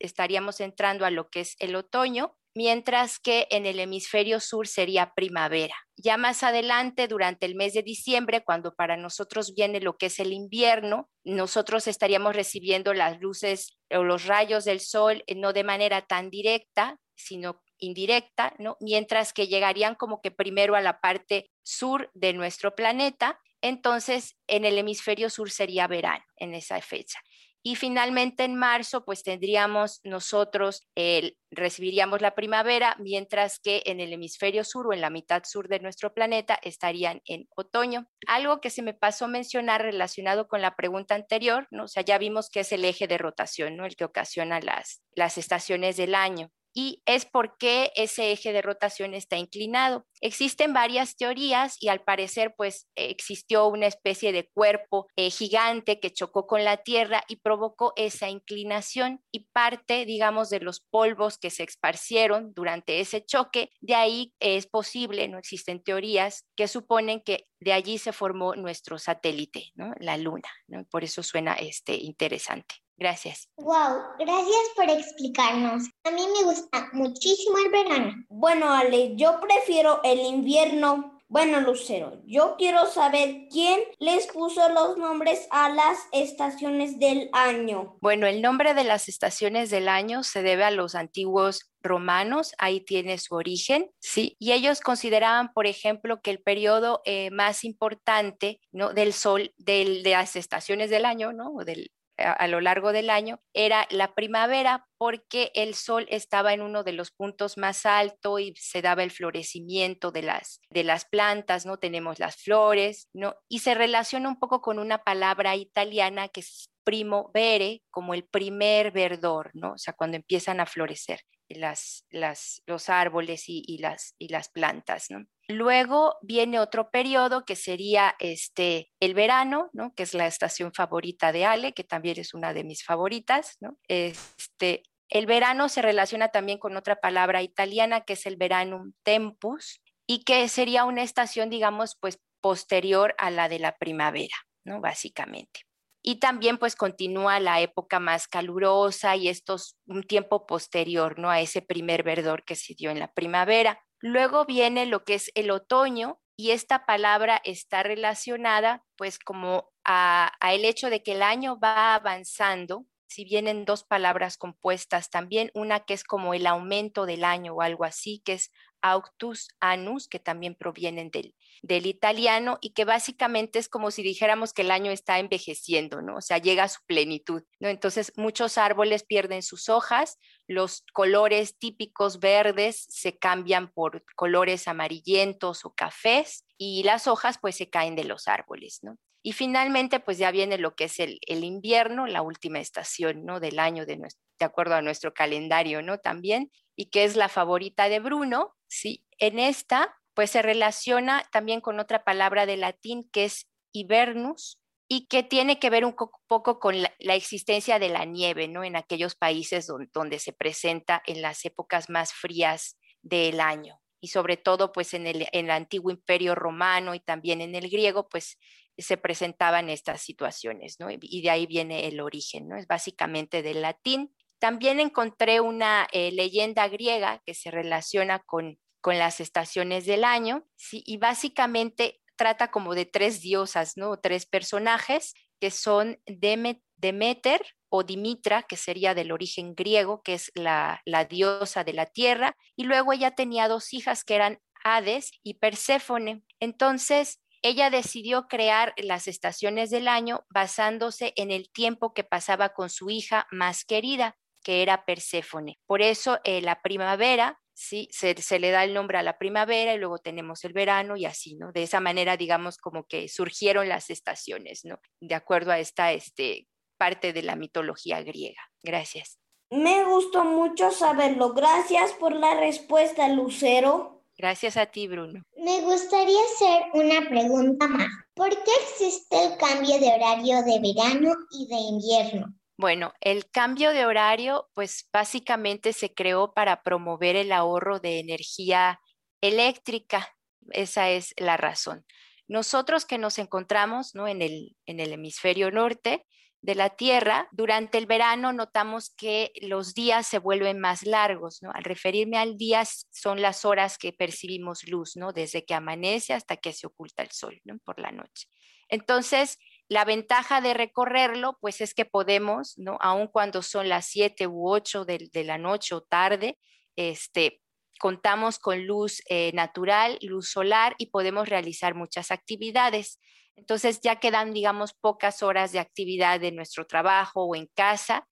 estaríamos 0.00 0.60
entrando 0.60 1.06
a 1.06 1.10
lo 1.10 1.28
que 1.30 1.40
es 1.40 1.56
el 1.60 1.76
otoño 1.76 2.36
mientras 2.54 3.18
que 3.18 3.46
en 3.50 3.66
el 3.66 3.78
hemisferio 3.78 4.40
sur 4.40 4.66
sería 4.66 5.12
primavera. 5.14 5.74
Ya 5.96 6.16
más 6.16 6.42
adelante, 6.42 7.06
durante 7.06 7.46
el 7.46 7.54
mes 7.54 7.74
de 7.74 7.82
diciembre, 7.82 8.42
cuando 8.42 8.74
para 8.74 8.96
nosotros 8.96 9.54
viene 9.54 9.80
lo 9.80 9.96
que 9.96 10.06
es 10.06 10.18
el 10.18 10.32
invierno, 10.32 11.08
nosotros 11.24 11.86
estaríamos 11.86 12.34
recibiendo 12.34 12.92
las 12.94 13.20
luces 13.20 13.78
o 13.90 14.02
los 14.02 14.26
rayos 14.26 14.64
del 14.64 14.80
sol 14.80 15.22
eh, 15.26 15.34
no 15.34 15.52
de 15.52 15.64
manera 15.64 16.02
tan 16.02 16.30
directa, 16.30 16.98
sino 17.14 17.62
indirecta, 17.78 18.54
¿no? 18.58 18.76
Mientras 18.80 19.32
que 19.32 19.46
llegarían 19.46 19.94
como 19.94 20.20
que 20.20 20.30
primero 20.30 20.74
a 20.74 20.80
la 20.80 21.00
parte 21.00 21.50
sur 21.62 22.10
de 22.14 22.32
nuestro 22.32 22.74
planeta, 22.74 23.38
entonces 23.62 24.36
en 24.46 24.64
el 24.64 24.78
hemisferio 24.78 25.30
sur 25.30 25.50
sería 25.50 25.86
verano 25.86 26.24
en 26.36 26.54
esa 26.54 26.80
fecha. 26.80 27.20
Y 27.62 27.76
finalmente 27.76 28.44
en 28.44 28.56
marzo, 28.56 29.04
pues 29.04 29.22
tendríamos 29.22 30.00
nosotros, 30.02 30.88
el, 30.94 31.36
recibiríamos 31.50 32.22
la 32.22 32.34
primavera, 32.34 32.96
mientras 32.98 33.58
que 33.58 33.82
en 33.86 34.00
el 34.00 34.12
hemisferio 34.12 34.64
sur 34.64 34.86
o 34.86 34.92
en 34.92 35.00
la 35.00 35.10
mitad 35.10 35.42
sur 35.44 35.68
de 35.68 35.80
nuestro 35.80 36.14
planeta 36.14 36.58
estarían 36.62 37.20
en 37.26 37.48
otoño. 37.54 38.06
Algo 38.26 38.60
que 38.60 38.70
se 38.70 38.82
me 38.82 38.94
pasó 38.94 39.28
mencionar 39.28 39.82
relacionado 39.82 40.48
con 40.48 40.62
la 40.62 40.74
pregunta 40.74 41.14
anterior, 41.14 41.66
¿no? 41.70 41.84
o 41.84 41.88
sea, 41.88 42.02
ya 42.02 42.18
vimos 42.18 42.48
que 42.48 42.60
es 42.60 42.72
el 42.72 42.84
eje 42.84 43.06
de 43.06 43.18
rotación, 43.18 43.76
¿no? 43.76 43.84
el 43.84 43.96
que 43.96 44.04
ocasiona 44.04 44.60
las, 44.60 45.02
las 45.14 45.36
estaciones 45.36 45.96
del 45.96 46.14
año 46.14 46.50
y 46.74 47.02
es 47.06 47.24
porque 47.24 47.92
ese 47.96 48.32
eje 48.32 48.52
de 48.52 48.62
rotación 48.62 49.14
está 49.14 49.36
inclinado. 49.36 50.06
Existen 50.20 50.72
varias 50.72 51.16
teorías 51.16 51.76
y 51.80 51.88
al 51.88 52.02
parecer 52.02 52.54
pues 52.56 52.88
existió 52.94 53.66
una 53.66 53.86
especie 53.86 54.32
de 54.32 54.48
cuerpo 54.52 55.06
eh, 55.16 55.30
gigante 55.30 56.00
que 56.00 56.12
chocó 56.12 56.46
con 56.46 56.64
la 56.64 56.78
Tierra 56.78 57.24
y 57.28 57.36
provocó 57.36 57.92
esa 57.96 58.28
inclinación 58.28 59.22
y 59.32 59.48
parte, 59.52 60.04
digamos, 60.04 60.50
de 60.50 60.60
los 60.60 60.80
polvos 60.80 61.38
que 61.38 61.50
se 61.50 61.64
esparcieron 61.64 62.52
durante 62.54 63.00
ese 63.00 63.24
choque, 63.24 63.70
de 63.80 63.94
ahí 63.94 64.34
es 64.40 64.66
posible, 64.66 65.28
no 65.28 65.38
existen 65.38 65.82
teorías 65.82 66.46
que 66.56 66.68
suponen 66.68 67.20
que 67.20 67.46
de 67.60 67.72
allí 67.72 67.98
se 67.98 68.12
formó 68.12 68.54
nuestro 68.54 68.98
satélite, 68.98 69.70
¿no? 69.74 69.92
la 70.00 70.16
Luna, 70.16 70.48
por 70.90 71.04
eso 71.04 71.22
suena 71.22 71.54
este, 71.54 71.94
interesante. 71.94 72.76
Gracias. 73.00 73.48
Wow, 73.56 74.02
gracias 74.18 74.62
por 74.76 74.90
explicarnos. 74.90 75.84
A 76.04 76.10
mí 76.10 76.20
me 76.36 76.44
gusta 76.44 76.90
muchísimo 76.92 77.56
el 77.64 77.70
verano. 77.70 78.14
Bueno, 78.28 78.70
Ale, 78.70 79.16
yo 79.16 79.40
prefiero 79.40 80.02
el 80.04 80.20
invierno. 80.20 81.18
Bueno, 81.26 81.60
Lucero, 81.60 82.20
yo 82.26 82.56
quiero 82.58 82.86
saber 82.86 83.46
quién 83.50 83.80
les 84.00 84.26
puso 84.26 84.68
los 84.68 84.98
nombres 84.98 85.46
a 85.50 85.70
las 85.70 85.96
estaciones 86.12 86.98
del 86.98 87.30
año. 87.32 87.96
Bueno, 88.02 88.26
el 88.26 88.42
nombre 88.42 88.74
de 88.74 88.84
las 88.84 89.08
estaciones 89.08 89.70
del 89.70 89.88
año 89.88 90.22
se 90.22 90.42
debe 90.42 90.64
a 90.64 90.70
los 90.70 90.94
antiguos 90.94 91.70
romanos, 91.82 92.52
ahí 92.58 92.80
tiene 92.80 93.16
su 93.16 93.34
origen, 93.34 93.90
¿sí? 94.00 94.36
Y 94.38 94.52
ellos 94.52 94.80
consideraban, 94.80 95.52
por 95.54 95.66
ejemplo, 95.66 96.20
que 96.20 96.32
el 96.32 96.42
periodo 96.42 97.00
eh, 97.06 97.30
más 97.30 97.64
importante 97.64 98.60
¿no? 98.72 98.92
del 98.92 99.14
sol, 99.14 99.54
del, 99.56 100.02
de 100.02 100.10
las 100.10 100.36
estaciones 100.36 100.90
del 100.90 101.06
año, 101.06 101.32
¿no? 101.32 101.52
del, 101.64 101.92
a, 102.20 102.46
lo 102.48 102.60
largo 102.60 102.92
del 102.92 103.10
año 103.10 103.40
era 103.54 103.86
la 103.90 104.14
primavera 104.14 104.86
porque 104.98 105.50
el 105.54 105.74
sol 105.74 106.06
estaba 106.10 106.52
en 106.52 106.62
uno 106.62 106.84
de 106.84 106.92
los 106.92 107.10
puntos 107.10 107.56
más 107.58 107.86
altos 107.86 108.40
y 108.40 108.54
se 108.56 108.82
daba 108.82 109.02
el 109.02 109.10
florecimiento 109.10 110.12
de 110.12 110.22
las, 110.22 110.60
de 110.70 110.84
las 110.84 111.04
plantas, 111.04 111.66
¿no? 111.66 111.78
Tenemos 111.78 112.18
las 112.18 112.36
flores, 112.36 113.08
¿no? 113.12 113.36
Y 113.48 113.60
se 113.60 113.74
relaciona 113.74 114.28
un 114.28 114.38
poco 114.38 114.60
con 114.60 114.78
una 114.78 115.02
palabra 115.02 115.56
italiana 115.56 116.28
que 116.28 116.40
es 116.40 116.70
primavera, 116.84 117.78
como 117.90 118.14
el 118.14 118.24
primer 118.24 118.90
verdor, 118.90 119.50
¿no? 119.54 119.72
O 119.72 119.78
sea, 119.78 119.94
cuando 119.94 120.16
empiezan 120.16 120.60
a 120.60 120.66
florecer 120.66 121.20
las, 121.48 122.06
las, 122.10 122.62
los 122.66 122.88
árboles 122.88 123.44
y, 123.46 123.78
las, 123.78 124.14
y 124.18 124.28
las 124.28 124.48
plantas, 124.48 125.06
¿no? 125.10 125.26
Luego 125.50 126.16
viene 126.22 126.60
otro 126.60 126.90
periodo 126.90 127.44
que 127.44 127.56
sería 127.56 128.14
este, 128.18 128.90
el 129.00 129.14
verano, 129.14 129.68
¿no? 129.72 129.92
que 129.94 130.04
es 130.04 130.14
la 130.14 130.26
estación 130.26 130.72
favorita 130.72 131.32
de 131.32 131.44
Ale, 131.44 131.72
que 131.72 131.84
también 131.84 132.18
es 132.18 132.34
una 132.34 132.54
de 132.54 132.64
mis 132.64 132.84
favoritas. 132.84 133.56
¿no? 133.60 133.76
Este, 133.88 134.82
el 135.08 135.26
verano 135.26 135.68
se 135.68 135.82
relaciona 135.82 136.28
también 136.28 136.58
con 136.58 136.76
otra 136.76 137.00
palabra 137.00 137.42
italiana 137.42 138.02
que 138.02 138.12
es 138.12 138.26
el 138.26 138.36
veranum 138.36 138.92
tempus 139.02 139.80
y 140.06 140.22
que 140.24 140.48
sería 140.48 140.84
una 140.84 141.02
estación, 141.02 141.50
digamos, 141.50 141.96
pues 142.00 142.20
posterior 142.40 143.14
a 143.18 143.30
la 143.30 143.48
de 143.48 143.58
la 143.58 143.76
primavera, 143.76 144.34
¿no? 144.64 144.80
Básicamente. 144.80 145.62
Y 146.02 146.16
también 146.16 146.58
pues 146.58 146.76
continúa 146.76 147.40
la 147.40 147.60
época 147.60 148.00
más 148.00 148.26
calurosa 148.26 149.16
y 149.16 149.28
esto 149.28 149.56
es 149.56 149.76
un 149.86 150.02
tiempo 150.04 150.46
posterior, 150.46 151.18
¿no? 151.18 151.28
A 151.28 151.40
ese 151.40 151.60
primer 151.60 152.02
verdor 152.02 152.44
que 152.44 152.56
se 152.56 152.74
dio 152.74 152.90
en 152.90 152.98
la 152.98 153.12
primavera. 153.12 153.80
Luego 154.00 154.46
viene 154.46 154.86
lo 154.86 155.04
que 155.04 155.14
es 155.14 155.30
el 155.34 155.50
otoño 155.50 156.20
y 156.36 156.52
esta 156.52 156.86
palabra 156.86 157.40
está 157.44 157.82
relacionada 157.82 158.82
pues 158.96 159.18
como 159.18 159.70
a, 159.84 160.32
el 160.52 160.64
hecho 160.64 160.88
de 160.88 161.02
que 161.02 161.12
el 161.12 161.22
año 161.22 161.58
va 161.58 161.94
avanzando, 161.94 162.86
si 163.06 163.24
vienen 163.24 163.64
dos 163.64 163.84
palabras 163.84 164.38
compuestas 164.38 165.10
también, 165.10 165.50
una 165.52 165.80
que 165.80 165.94
es 165.94 166.04
como 166.04 166.32
el 166.32 166.46
aumento 166.46 167.04
del 167.04 167.24
año 167.24 167.54
o 167.54 167.60
algo 167.60 167.84
así, 167.84 168.22
que 168.24 168.34
es 168.34 168.50
auctus 168.82 169.48
annus, 169.60 170.08
que 170.08 170.18
también 170.18 170.54
provienen 170.54 171.10
del, 171.10 171.34
del 171.62 171.86
italiano 171.86 172.58
y 172.60 172.70
que 172.70 172.84
básicamente 172.84 173.58
es 173.58 173.68
como 173.68 173.90
si 173.90 174.02
dijéramos 174.02 174.52
que 174.52 174.62
el 174.62 174.70
año 174.70 174.90
está 174.90 175.18
envejeciendo, 175.18 176.00
¿no? 176.00 176.16
O 176.16 176.20
sea, 176.20 176.38
llega 176.38 176.64
a 176.64 176.68
su 176.68 176.80
plenitud, 176.86 177.42
¿no? 177.58 177.68
Entonces, 177.68 178.12
muchos 178.16 178.56
árboles 178.58 179.04
pierden 179.04 179.42
sus 179.42 179.68
hojas, 179.68 180.18
los 180.50 180.82
colores 180.92 181.56
típicos 181.58 182.18
verdes 182.18 182.84
se 182.88 183.16
cambian 183.16 183.72
por 183.72 184.04
colores 184.16 184.66
amarillentos 184.66 185.64
o 185.64 185.72
cafés 185.74 186.44
y 186.58 186.82
las 186.82 187.06
hojas 187.06 187.38
pues 187.40 187.54
se 187.54 187.70
caen 187.70 187.94
de 187.94 188.02
los 188.02 188.26
árboles, 188.26 188.80
¿no? 188.82 188.96
Y 189.22 189.32
finalmente, 189.32 190.00
pues 190.00 190.18
ya 190.18 190.32
viene 190.32 190.58
lo 190.58 190.74
que 190.74 190.84
es 190.84 190.98
el, 190.98 191.20
invierno, 191.28 192.08
la 192.08 192.22
última 192.22 192.58
estación, 192.58 193.24
¿no? 193.24 193.38
Del 193.38 193.60
año 193.60 193.86
de, 193.86 193.96
nuestro, 193.96 194.20
de 194.40 194.46
acuerdo 194.46 194.74
a 194.74 194.82
nuestro 194.82 195.14
calendario, 195.14 195.82
¿no? 195.82 195.98
También, 195.98 196.50
y 196.74 196.86
que 196.86 197.04
es 197.04 197.14
la 197.14 197.28
favorita 197.28 197.88
de 197.88 198.00
Bruno, 198.00 198.56
¿sí? 198.66 199.04
En 199.18 199.38
esta, 199.38 199.94
pues 200.14 200.32
se 200.32 200.42
relaciona 200.42 201.22
también 201.30 201.60
con 201.60 201.78
otra 201.78 202.02
palabra 202.02 202.44
de 202.44 202.56
latín 202.56 203.08
que 203.12 203.26
es 203.26 203.46
hibernus 203.72 204.59
y 204.92 205.06
que 205.06 205.22
tiene 205.22 205.60
que 205.60 205.70
ver 205.70 205.84
un 205.84 205.94
poco 206.26 206.58
con 206.58 206.82
la, 206.82 207.14
existencia 207.14 207.78
de 207.78 207.90
la 207.90 208.04
nieve, 208.04 208.48
¿no? 208.48 208.64
En 208.64 208.74
aquellos 208.74 209.14
países 209.14 209.68
donde, 209.92 210.18
se 210.18 210.32
presenta 210.32 211.00
en 211.06 211.22
las 211.22 211.44
épocas 211.44 211.88
más 211.88 212.12
frías 212.12 212.76
del 213.00 213.38
año 213.38 213.80
y 214.00 214.08
sobre 214.08 214.36
todo 214.36 214.72
pues 214.72 214.92
en 214.92 215.06
el, 215.06 215.28
en 215.30 215.44
el 215.44 215.50
antiguo 215.52 215.92
imperio 215.92 216.34
romano 216.34 216.96
y 216.96 217.00
también 217.00 217.40
en 217.40 217.54
el 217.54 217.70
griego 217.70 218.08
pues 218.08 218.36
se 218.76 218.96
presentaban 218.96 219.70
estas 219.70 220.02
situaciones, 220.02 220.80
¿no? 220.80 220.88
Y 220.90 221.22
de 221.22 221.30
ahí 221.30 221.46
viene 221.46 221.86
el 221.86 222.00
origen, 222.00 222.48
¿no? 222.48 222.56
Es 222.56 222.66
básicamente 222.66 223.42
del 223.42 223.62
latín. 223.62 224.12
También 224.40 224.80
encontré 224.80 225.40
una 225.40 225.86
eh, 225.92 226.10
leyenda 226.10 226.66
griega 226.66 227.22
que 227.24 227.34
se 227.34 227.52
relaciona 227.52 228.18
con 228.18 228.58
con 228.80 228.98
las 228.98 229.20
estaciones 229.20 229.86
del 229.86 230.04
año, 230.04 230.46
¿sí? 230.56 230.82
y 230.86 230.96
básicamente 230.96 232.00
trata 232.20 232.50
como 232.50 232.74
de 232.74 232.84
tres 232.84 233.22
diosas, 233.22 233.78
¿no? 233.78 233.96
Tres 233.96 234.26
personajes 234.26 235.14
que 235.40 235.50
son 235.50 235.98
Demeter 236.04 237.40
o 237.70 237.82
Dimitra, 237.82 238.42
que 238.42 238.58
sería 238.58 238.94
del 238.94 239.10
origen 239.10 239.54
griego, 239.54 240.02
que 240.02 240.12
es 240.12 240.30
la, 240.34 240.82
diosa 241.08 241.64
de 241.64 241.72
la 241.72 241.86
tierra, 241.86 242.36
y 242.56 242.64
luego 242.64 242.92
ella 242.92 243.12
tenía 243.12 243.48
dos 243.48 243.72
hijas 243.72 244.04
que 244.04 244.16
eran 244.16 244.38
Hades 244.62 245.12
y 245.22 245.38
Perséfone. 245.38 246.22
Entonces, 246.40 247.22
ella 247.40 247.70
decidió 247.70 248.28
crear 248.28 248.74
las 248.76 249.08
estaciones 249.08 249.70
del 249.70 249.88
año 249.88 250.26
basándose 250.28 251.14
en 251.16 251.30
el 251.30 251.50
tiempo 251.50 251.94
que 251.94 252.04
pasaba 252.04 252.50
con 252.50 252.68
su 252.68 252.90
hija 252.90 253.28
más 253.30 253.64
querida, 253.64 254.18
que 254.44 254.60
era 254.60 254.84
Perséfone. 254.84 255.58
Por 255.64 255.80
eso 255.80 256.20
eh, 256.24 256.42
la 256.42 256.60
primavera 256.60 257.40
¿sí? 257.60 257.88
Se, 257.92 258.38
le 258.38 258.50
da 258.50 258.64
el 258.64 258.72
nombre 258.72 258.98
a 258.98 259.02
la 259.02 259.18
primavera 259.18 259.74
y 259.74 259.78
luego 259.78 259.98
tenemos 259.98 260.44
el 260.44 260.52
verano 260.52 260.96
y 260.96 261.04
así, 261.04 261.36
¿no? 261.36 261.52
De 261.52 261.62
esa 261.62 261.80
manera, 261.80 262.16
digamos, 262.16 262.56
como 262.56 262.84
que 262.84 263.08
surgieron 263.08 263.68
las 263.68 263.90
estaciones, 263.90 264.64
¿no? 264.64 264.80
De 265.00 265.14
acuerdo 265.14 265.52
a 265.52 265.58
esta 265.58 265.92
este, 265.92 266.48
parte 266.78 267.12
de 267.12 267.22
la 267.22 267.36
mitología 267.36 268.02
griega. 268.02 268.40
Gracias. 268.62 269.18
Me 269.50 269.84
gustó 269.84 270.24
mucho 270.24 270.70
saberlo. 270.70 271.34
Gracias 271.34 271.92
por 271.92 272.14
la 272.14 272.34
respuesta, 272.38 273.08
Lucero. 273.08 274.04
Gracias 274.16 274.56
a 274.56 274.66
ti, 274.66 274.86
Bruno. 274.86 275.22
Me 275.36 275.60
gustaría 275.60 276.20
hacer 276.34 276.62
una 276.74 277.08
pregunta 277.08 277.68
más. 277.68 277.88
¿Por 278.14 278.30
qué 278.30 278.52
existe 278.62 279.24
el 279.24 279.36
cambio 279.38 279.78
de 279.78 279.88
horario 279.88 280.42
de 280.42 280.60
verano 280.60 281.14
y 281.30 281.46
de 281.46 281.56
invierno? 281.56 282.39
Bueno, 282.60 282.92
el 283.00 283.30
cambio 283.30 283.72
de 283.72 283.86
horario, 283.86 284.50
pues 284.52 284.86
básicamente 284.92 285.72
se 285.72 285.94
creó 285.94 286.34
para 286.34 286.62
promover 286.62 287.16
el 287.16 287.32
ahorro 287.32 287.80
de 287.80 288.00
energía 288.00 288.82
eléctrica. 289.22 290.14
Esa 290.50 290.90
es 290.90 291.14
la 291.16 291.38
razón. 291.38 291.86
Nosotros 292.28 292.84
que 292.84 292.98
nos 292.98 293.18
encontramos 293.18 293.94
¿no? 293.94 294.06
en, 294.06 294.20
el, 294.20 294.56
en 294.66 294.78
el 294.78 294.92
hemisferio 294.92 295.50
norte, 295.50 296.04
de 296.42 296.54
la 296.54 296.68
Tierra, 296.70 297.28
durante 297.32 297.78
el 297.78 297.86
verano 297.86 298.34
notamos 298.34 298.90
que 298.90 299.32
los 299.40 299.72
días 299.72 300.06
se 300.06 300.18
vuelven 300.18 300.58
más 300.58 300.84
largos, 300.84 301.42
¿no? 301.42 301.50
Al 301.52 301.64
referirme 301.64 302.16
al 302.16 302.36
día 302.36 302.64
son 302.90 303.20
las 303.20 303.44
horas 303.44 303.76
que 303.76 303.92
percibimos 303.92 304.66
luz, 304.66 304.96
¿no? 304.96 305.12
Desde 305.12 305.44
que 305.44 305.52
amanece 305.52 306.14
hasta 306.14 306.38
que 306.38 306.54
se 306.54 306.66
oculta 306.66 307.02
el 307.02 307.10
sol, 307.10 307.40
¿no? 307.44 307.58
Por 307.58 307.78
la 307.78 307.90
noche. 307.90 308.26
Entonces, 308.68 309.38
la 309.70 309.84
ventaja 309.84 310.40
de 310.40 310.52
recorrerlo, 310.52 311.38
pues 311.40 311.60
es 311.60 311.74
que 311.74 311.84
podemos, 311.84 312.58
¿no? 312.58 312.76
Aun 312.80 313.06
cuando 313.06 313.40
son 313.40 313.68
las 313.68 313.86
7 313.86 314.26
u 314.26 314.50
8 314.50 314.84
de, 314.84 315.24
la 315.24 315.38
noche 315.38 315.76
o 315.76 315.80
tarde, 315.80 316.38
este, 316.74 317.40
contamos 317.78 318.40
con 318.40 318.66
luz 318.66 319.00
eh, 319.08 319.30
natural, 319.32 319.96
luz 320.02 320.28
solar 320.28 320.74
y 320.76 320.86
podemos 320.86 321.28
realizar 321.28 321.76
muchas 321.76 322.10
actividades. 322.10 322.98
Entonces 323.36 323.80
ya 323.80 324.00
quedan, 324.00 324.32
digamos, 324.32 324.74
pocas 324.74 325.22
horas 325.22 325.52
de 325.52 325.60
actividad 325.60 326.18
de 326.18 326.32
nuestro 326.32 326.66
trabajo 326.66 327.22
o 327.26 327.36
en 327.36 327.46
casa 327.54 328.08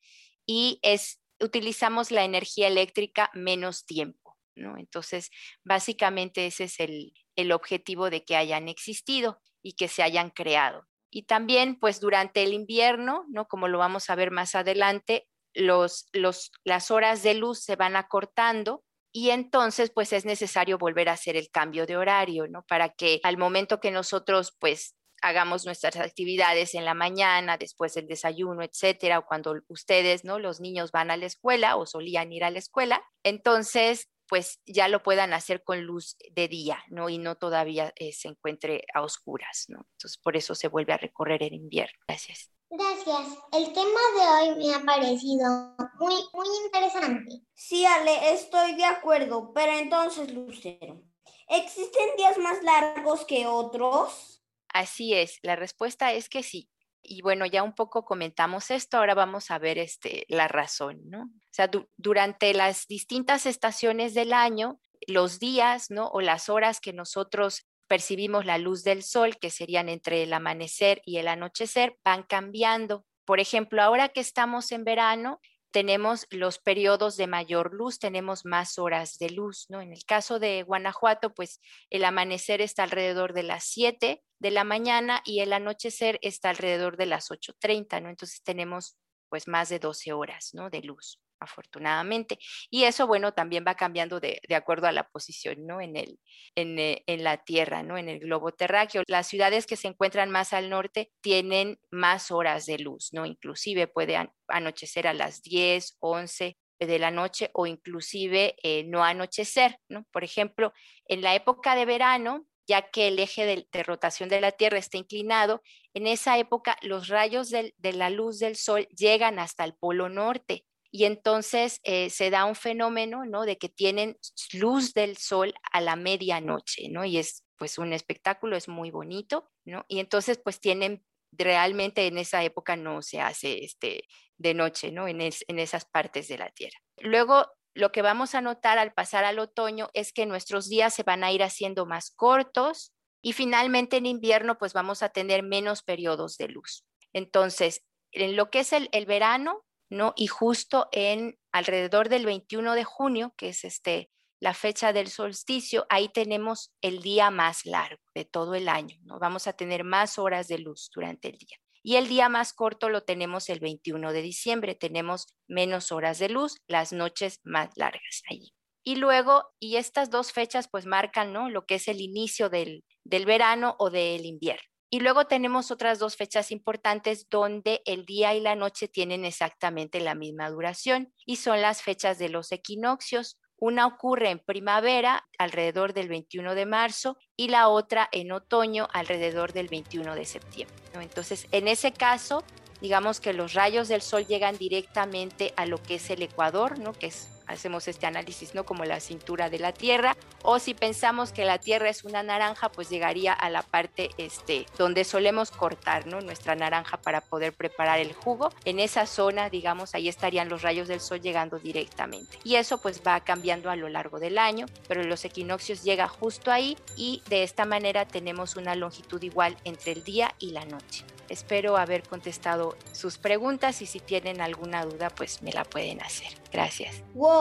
y 0.47 0.79
es, 0.83 1.21
utilizamos 1.41 2.13
la 2.13 2.23
energía 2.23 2.69
eléctrica 2.69 3.33
menos 3.35 3.85
tiempo, 3.85 4.39
¿no? 4.55 4.79
Entonces, 4.79 5.29
básicamente 5.65 6.47
ese 6.47 6.65
es 6.65 6.79
el, 6.79 7.13
el 7.35 7.51
objetivo 7.51 8.11
de 8.11 8.25
que 8.25 8.37
hayan 8.37 8.69
existido 8.69 9.41
y 9.61 9.73
que 9.73 9.89
se 9.89 10.05
hayan 10.05 10.31
creado. 10.31 10.87
Y 11.11 11.25
también, 11.25 11.79
pues 11.79 12.01
durante 12.01 12.43
el 12.43 12.53
invierno, 12.53 13.25
¿no? 13.29 13.47
Como 13.47 13.69
lo 13.69 13.79
vamos 13.79 14.11
a 14.11 14.15
ver 14.15 14.31
más 14.31 14.55
adelante, 14.55 15.27
los, 15.55 16.09
los, 16.13 16.53
las 16.65 16.91
horas 16.91 17.23
de 17.23 17.35
luz 17.35 17.61
se 17.61 17.77
van 17.77 17.97
acortando 17.97 18.85
y 19.13 19.31
entonces 19.31 19.91
pues 19.91 20.13
es 20.13 20.25
necesario 20.25 20.79
volver 20.79 21.09
a 21.09 21.13
hacer 21.13 21.37
el 21.37 21.51
cambio 21.51 21.87
de 21.87 21.97
horario, 21.97 22.47
¿no? 22.47 22.63
Para 22.69 22.91
que 22.91 23.21
al 23.23 23.39
momento 23.39 23.81
que 23.81 23.91
nosotros 23.91 24.55
pues 24.61 24.95
hagamos 25.21 25.65
nuestras 25.65 25.97
actividades 25.97 26.75
en 26.75 26.85
la 26.85 26.95
mañana, 26.95 27.57
después 27.57 27.95
del 27.95 28.07
desayuno, 28.07 28.63
etcétera, 28.63 29.19
o 29.19 29.27
cuando 29.27 29.55
ustedes, 29.69 30.25
¿no? 30.25 30.39
Los 30.39 30.61
niños 30.61 30.93
van 30.93 31.11
a 31.11 31.17
la 31.17 31.27
escuela 31.27 31.77
o 31.77 31.87
solían 31.87 32.33
ir 32.33 32.45
a 32.45 32.51
la 32.51 32.59
escuela, 32.59 33.03
entonces 33.25 34.09
pues 34.29 34.61
ya 34.67 34.89
lo 34.89 35.03
puedan 35.03 35.33
hacer 35.33 35.63
con 35.65 35.83
luz 35.83 36.17
de 36.33 36.49
día, 36.49 36.83
¿no? 36.89 37.09
Y 37.09 37.19
no 37.19 37.37
todavía 37.37 37.93
eh, 37.97 38.13
se 38.13 38.29
encuentre 38.29 38.85
a 38.95 39.03
oscuras, 39.03 39.65
¿no? 39.69 39.87
Entonces 39.93 40.19
por 40.19 40.37
eso 40.37 40.55
se 40.55 40.69
vuelve 40.69 40.93
a 40.93 40.99
recorrer 40.99 41.43
en 41.43 41.55
invierno. 41.55 41.99
Gracias. 42.07 42.51
Gracias. 42.71 43.39
El 43.53 43.73
tema 43.73 44.01
de 44.15 44.51
hoy 44.51 44.59
me 44.59 44.75
ha 44.75 44.81
parecido 44.81 45.75
muy, 45.99 46.15
muy 46.35 46.47
interesante. 46.67 47.41
Sí, 47.55 47.87
Ale, 47.87 48.33
estoy 48.33 48.75
de 48.75 48.85
acuerdo, 48.85 49.53
pero 49.55 49.73
entonces, 49.73 50.31
Lucero, 50.33 51.03
¿existen 51.49 52.17
días 52.19 52.37
más 52.37 52.63
largos 52.63 53.25
que 53.25 53.47
otros? 53.47 54.43
Así 54.69 55.15
es, 55.15 55.39
la 55.43 55.57
respuesta 55.57 56.13
es 56.13 56.29
que 56.29 56.43
sí. 56.43 56.69
Y 57.09 57.23
bueno, 57.23 57.47
ya 57.47 57.63
un 57.63 57.75
poco 57.75 58.05
comentamos 58.05 58.71
esto, 58.71 58.99
ahora 58.99 59.15
vamos 59.15 59.51
a 59.51 59.59
ver 59.59 59.79
este, 59.79 60.27
la 60.29 60.47
razón, 60.47 61.01
¿no? 61.05 61.23
O 61.23 61.51
sea, 61.51 61.71
durante 61.97 62.53
las 62.53 62.87
distintas 62.87 63.47
estaciones 63.47 64.13
del 64.13 64.33
año, 64.33 64.79
los 65.07 65.39
días, 65.39 65.91
¿no? 65.91 66.09
O 66.09 66.21
las 66.21 66.49
horas 66.49 66.81
que 66.81 66.93
nosotros 66.93 67.67
percibimos 67.89 68.45
la 68.45 68.59
luz 68.59 68.85
del 68.85 69.03
sol, 69.03 69.39
que 69.39 69.51
serían 69.51 69.89
entre 69.89 70.23
el 70.23 70.33
amanecer 70.33 71.01
y 71.05 71.17
el 71.17 71.29
anochecer, 71.29 71.97
van 72.05 72.23
cambiando. 72.23 73.07
Por 73.25 73.41
ejemplo, 73.41 73.83
ahora 73.83 74.11
que 74.11 74.21
estamos 74.21 74.71
en 74.71 74.85
verano, 74.85 75.41
tenemos 75.71 76.27
los 76.31 76.59
periodos 76.59 77.17
de 77.17 77.27
mayor 77.27 77.75
luz, 77.75 77.99
tenemos 77.99 78.45
más 78.45 78.79
horas 78.79 79.19
de 79.19 79.31
luz, 79.31 79.67
¿no? 79.69 79.81
En 79.81 79.93
el 79.93 80.05
caso 80.05 80.39
de 80.39 80.63
Guanajuato, 80.63 81.35
pues 81.35 81.61
el 81.91 82.05
amanecer 82.05 82.61
está 82.61 82.85
alrededor 82.85 83.33
de 83.35 83.43
las 83.43 83.65
7 83.65 84.23
de 84.39 84.51
la 84.51 84.65
mañana 84.65 85.23
y 85.25 85.41
el 85.41 85.53
anochecer 85.53 86.19
está 86.23 86.51
alrededor 86.51 86.97
de 86.97 87.07
las 87.07 87.31
8.30, 87.31 88.03
¿no? 88.03 88.09
Entonces 88.11 88.43
tenemos 88.43 88.97
pues 89.29 89.47
más 89.47 89.69
de 89.69 89.79
12 89.79 90.13
horas, 90.13 90.51
¿no? 90.55 90.71
De 90.71 90.83
luz 90.83 91.21
afortunadamente. 91.41 92.39
Y 92.71 92.85
eso, 92.85 93.07
bueno, 93.07 93.33
también 93.33 93.65
va 93.67 93.75
cambiando 93.75 94.21
de, 94.21 94.41
acuerdo 94.55 94.87
a 94.87 94.93
la 94.93 95.09
posición, 95.09 95.67
¿no? 95.67 95.81
En, 95.81 95.97
el, 95.97 96.19
eh, 96.57 97.03
en, 97.07 97.25
la 97.25 97.39
Tierra, 97.39 97.83
¿no? 97.83 97.99
En 97.99 98.09
el 98.09 98.21
globo 98.21 98.53
terráqueo. 98.53 99.03
Las 99.07 99.29
ciudades 99.29 99.67
que 99.67 99.77
se 99.77 99.89
encuentran 99.89 100.31
más 100.31 100.53
al 100.53 100.71
norte 100.71 101.11
tienen 101.21 101.79
más 101.91 102.31
horas 102.31 102.67
de 102.67 102.79
luz, 102.79 103.11
¿no? 103.13 103.27
Inclusive 103.27 103.87
puede 103.87 104.17
anochecer 104.49 105.07
a 105.07 105.15
las 105.15 105.43
10, 105.43 105.97
11 106.01 106.57
de 106.81 106.99
la 106.99 107.11
noche 107.11 107.51
o 107.55 107.67
inclusive 107.67 108.55
eh, 108.63 108.85
no 108.85 109.05
anochecer, 109.05 109.79
¿no? 109.89 110.05
Por 110.13 110.25
ejemplo, 110.25 110.73
en 111.07 111.23
la 111.23 111.35
época 111.35 111.75
de 111.75 111.85
verano, 111.85 112.47
ya 112.67 112.91
que 112.91 113.09
el 113.09 113.19
eje 113.19 113.67
de, 113.73 113.83
rotación 113.83 114.29
de 114.29 114.41
la 114.41 114.53
Tierra 114.53 114.79
está 114.79 114.99
inclinado, 114.99 115.63
en 115.95 116.07
esa 116.07 116.39
época 116.39 116.77
los 116.83 117.09
rayos 117.09 117.51
de 117.51 117.93
la 117.95 118.11
luz 118.11 118.39
del 118.39 118.57
Sol 118.57 118.87
llegan 118.89 119.39
hasta 119.39 119.65
el 119.65 119.75
polo 119.75 120.09
norte 120.09 120.67
y 120.91 121.05
entonces 121.05 121.81
eh, 121.85 122.11
se 122.11 122.31
da 122.31 122.45
un 122.45 122.55
fenómeno, 122.55 123.25
¿no? 123.27 123.43
De 123.43 123.59
que 123.59 123.69
tienen 123.69 124.19
luz 124.53 124.95
del 124.95 125.17
sol 125.17 125.55
a 125.73 125.81
la 125.81 125.97
medianoche, 125.97 126.89
¿no? 126.89 127.05
Y 127.05 127.19
es 127.19 127.45
pues 127.57 127.79
un 127.79 127.93
espectáculo, 127.93 128.57
es 128.57 128.69
muy 128.69 128.91
bonito, 128.91 129.51
¿no? 129.65 129.85
Y 129.89 129.99
entonces 129.99 130.41
pues 130.43 130.61
tienen, 130.61 131.05
realmente 131.33 132.07
en 132.07 132.17
esa 132.17 132.43
época 132.43 132.77
no 132.77 133.03
se 133.03 133.21
hace 133.21 133.65
este, 133.65 134.05
de 134.39 134.55
noche, 134.55 134.91
¿no? 134.93 135.09
En, 135.09 135.21
en 135.21 135.59
esas 135.59 135.85
partes 135.85 136.29
de 136.29 136.39
la 136.39 136.51
Tierra. 136.51 136.79
Luego, 136.99 137.47
lo 137.75 137.93
que 137.93 138.03
vamos 138.03 138.35
a 138.35 138.41
notar 138.41 138.79
al 138.79 138.95
pasar 138.95 139.25
al 139.25 139.39
otoño 139.39 139.91
es 139.93 140.13
que 140.13 140.27
nuestros 140.27 140.69
días 140.69 140.95
se 140.95 141.03
van 141.03 141.23
a 141.23 141.33
ir 141.33 141.43
haciendo 141.43 141.85
más 141.85 142.11
cortos 142.11 142.95
y 143.23 143.35
finalmente 143.35 143.99
en 143.99 144.07
invierno 144.07 144.57
pues 144.57 144.73
vamos 144.73 145.03
a 145.03 145.11
tener 145.11 145.43
menos 145.43 145.83
periodos 145.83 146.39
de 146.39 146.49
luz. 146.49 146.85
Entonces, 147.13 147.85
en 148.13 148.37
lo 148.37 148.51
que 148.51 148.61
es 148.61 148.73
el, 148.73 148.89
el 148.93 149.07
verano, 149.07 149.65
¿no? 149.91 150.13
Y 150.17 150.27
justo 150.27 150.89
en 150.93 151.39
alrededor 151.53 152.09
del 152.09 152.27
21 152.27 152.75
de 152.75 152.85
junio, 152.85 153.35
que 153.37 153.51
es 153.51 153.65
este 153.65 154.11
la 154.41 154.55
fecha 154.55 154.93
del 154.93 155.09
solsticio, 155.09 155.87
ahí 155.89 156.09
tenemos 156.11 156.73
el 156.81 157.03
día 157.03 157.31
más 157.31 157.67
largo 157.67 158.03
de 158.15 158.25
todo 158.25 158.55
el 158.55 158.69
año, 158.69 158.97
¿no? 159.03 159.19
Vamos 159.19 159.47
a 159.49 159.53
tener 159.53 159.83
más 159.85 160.19
horas 160.19 160.47
de 160.49 160.59
luz 160.59 160.91
durante 160.95 161.29
el 161.29 161.39
día. 161.39 161.57
Y 161.83 161.97
el 161.97 162.09
día 162.09 162.29
más 162.29 162.53
corto 162.53 162.89
lo 162.89 163.03
tenemos 163.03 163.49
el 163.49 163.61
21 163.61 164.13
de 164.13 164.23
diciembre, 164.23 164.75
tenemos 164.75 165.35
menos 165.49 165.91
horas 165.91 166.19
de 166.19 166.29
luz, 166.29 166.59
las 166.67 166.93
noches 166.93 167.41
más 167.45 167.71
largas 167.77 168.23
allí. 168.31 168.53
Y 168.85 168.97
luego, 168.97 169.45
y 169.59 169.77
estas 169.77 170.11
dos 170.11 170.33
fechas 170.33 170.69
pues 170.71 170.87
marcan, 170.87 171.33
¿no? 171.33 171.51
Lo 171.51 171.67
que 171.67 171.77
es 171.77 171.89
el 171.89 172.01
inicio 172.01 172.49
del, 172.49 172.85
del 173.05 173.27
verano 173.27 173.75
o 173.79 173.91
del 173.91 174.25
invierno. 174.25 174.68
Y 174.91 175.01
luego 175.01 175.27
tenemos 175.27 175.71
otras 175.71 175.99
dos 175.99 176.17
fechas 176.17 176.51
importantes 176.51 177.29
donde 177.29 177.83
el 177.85 178.07
día 178.07 178.35
y 178.35 178.41
la 178.41 178.57
noche 178.57 178.89
tienen 178.89 179.25
exactamente 179.25 180.01
la 180.01 180.15
misma 180.15 180.49
duración 180.49 181.13
y 181.27 181.37
son 181.37 181.61
las 181.61 181.83
fechas 181.83 182.19
de 182.19 182.31
los 182.31 182.53
equinoccios. 182.53 183.39
Una 183.59 183.87
ocurre 183.87 184.31
en 184.31 184.39
primavera 184.39 185.27
alrededor 185.37 185.93
del 185.93 186.09
21 186.09 186.55
de 186.55 186.65
marzo 186.65 187.19
y 187.37 187.49
la 187.49 187.69
otra 187.69 188.09
en 188.13 188.33
otoño 188.33 188.89
alrededor 188.93 189.53
del 189.53 189.69
21 189.69 190.15
de 190.15 190.25
septiembre. 190.25 190.77
Entonces, 190.95 191.49
en 191.53 191.69
ese 191.69 191.93
caso, 191.93 192.45
digamos 192.81 193.21
que 193.21 193.33
los 193.33 193.55
rayos 193.55 193.89
del 193.89 194.01
sol 194.01 194.27
llegan 194.27 194.57
directamente 194.57 195.53
a 195.57 195.67
lo 195.67 195.83
que 195.83 195.97
es 195.97 196.09
el 196.09 196.23
ecuador, 196.23 196.79
¿no? 196.79 196.93
que 196.93 197.09
es 197.09 197.29
hacemos 197.49 197.89
este 197.89 198.07
análisis, 198.07 198.55
¿no? 198.55 198.65
Como 198.65 198.85
la 198.85 199.01
cintura 199.01 199.51
de 199.51 199.59
la 199.59 199.73
Tierra, 199.73 200.17
o 200.43 200.59
si 200.59 200.75
pensamos 200.75 201.33
que 201.33 201.45
la 201.45 201.59
Tierra 201.59 201.89
es 201.89 202.05
una 202.05 202.23
naranja, 202.23 202.71
pues 202.71 202.89
llegaría 202.91 203.33
a 203.33 203.51
la 203.51 203.63
parte 203.63 204.11
este, 204.19 204.67
donde 204.77 205.05
solemos 205.05 205.51
cortar, 205.51 206.07
¿no? 206.07 206.21
Nuestra 206.21 206.55
naranja 206.55 206.99
para 206.99 207.21
poder 207.21 207.53
preparar 207.53 207.99
el 207.99 208.13
jugo. 208.13 208.51
En 208.65 208.79
esa 208.79 209.07
zona, 209.07 209.51
digamos, 209.51 209.95
ahí 209.95 210.09
estarían 210.09 210.49
los 210.49 210.63
rayos 210.63 210.89
del 210.89 211.01
sol 211.01 211.21
llegando 211.21 211.59
directamente. 211.59 212.39
Y 212.45 212.57
eso 212.57 212.79
pues 212.79 213.03
va 213.07 213.21
cambiando 213.21 213.71
a 213.71 213.77
lo 213.77 213.89
largo 213.89 214.21
del 214.21 214.39
año, 214.39 214.67
pero 214.87 215.03
los 215.03 215.25
equinoccios 215.25 215.83
llega 215.83 216.09
justo 216.09 216.51
ahí 216.51 216.77
y 216.97 217.23
de 217.29 217.43
esta 217.43 217.65
manera 217.65 218.07
tenemos 218.07 218.57
una 218.57 218.75
longitud 218.75 219.23
igual 219.23 219.57
entre 219.65 219.93
el 219.93 220.05
día 220.05 220.35
y 220.39 220.51
la 220.51 220.65
noche. 220.65 221.05
Espero 221.29 221.77
haber 221.77 222.03
contestado 222.09 222.77
sus 222.93 223.19
preguntas 223.19 223.83
y 223.83 223.87
si 223.87 224.01
tienen 224.01 224.41
alguna 224.41 224.85
duda, 224.85 225.11
pues 225.11 225.43
me 225.43 225.53
la 225.53 225.65
pueden 225.65 226.01
hacer. 226.03 226.29
Gracias. 226.51 227.03
Wow, 227.15 227.38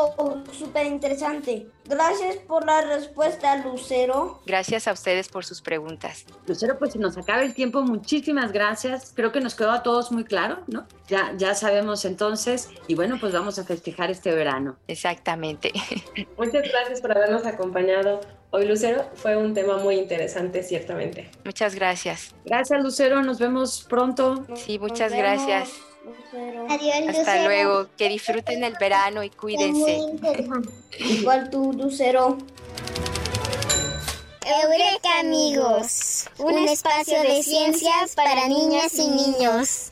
súper 0.52 0.86
interesante. 0.86 1.68
Gracias 1.86 2.38
por 2.38 2.66
la 2.66 2.82
respuesta, 2.82 3.56
Lucero. 3.58 4.42
Gracias 4.46 4.88
a 4.88 4.94
ustedes 4.94 5.30
por 5.30 5.46
sus 5.46 5.62
preguntas. 5.62 6.26
Lucero, 6.46 6.78
pues 6.78 6.94
si 6.94 7.00
nos 7.00 7.18
acaba 7.18 7.42
el 7.44 7.54
tiempo, 7.54 7.82
muchísimas 7.82 8.52
gracias. 8.52 9.14
Creo 9.16 9.32
que 9.32 9.40
nos 9.40 9.56
quedó 9.56 9.72
a 9.72 9.84
todos 9.84 10.12
muy 10.12 10.26
claro, 10.26 10.60
¿no? 10.68 10.86
Ya, 11.08 11.34
ya 11.38 11.56
sabemos 11.56 12.04
entonces 12.06 12.70
y 12.88 12.96
bueno, 12.96 13.18
pues 13.20 13.34
vamos 13.34 13.58
a 13.60 13.64
festejar 13.64 14.12
este 14.12 14.34
verano. 14.34 14.78
Exactamente. 14.88 15.72
Muchas 16.38 16.64
gracias 16.70 17.02
por 17.02 17.16
habernos 17.16 17.46
acompañado 17.46 18.20
hoy, 18.52 18.66
Lucero. 18.66 19.06
Fue 19.16 19.38
un 19.38 19.54
tema 19.54 19.78
muy 19.78 19.96
interesante, 19.96 20.64
ciertamente. 20.64 21.30
Muchas 21.46 21.76
gracias. 21.76 22.36
Gracias, 22.46 22.84
Lucero. 22.84 23.24
Nos 23.24 23.40
vemos 23.40 23.86
pronto. 23.88 24.46
Sí, 24.56 24.78
muchas 24.80 25.14
gracias. 25.14 25.87
Adiós, 26.70 27.18
Hasta 27.18 27.44
luego. 27.44 27.88
Que 27.98 28.10
disfruten 28.10 28.64
el 28.64 28.76
verano 28.80 29.24
y 29.24 29.30
cuídense. 29.30 30.00
Igual 31.00 31.50
tú, 31.50 31.74
Lucero. 31.74 32.38
Eureka, 34.46 35.20
amigos. 35.20 36.30
Un 36.38 36.58
espacio 36.68 37.22
de 37.22 37.44
ciencias 37.44 38.16
para 38.16 38.48
niñas 38.48 38.94
y 38.96 39.08
niños. 39.10 39.92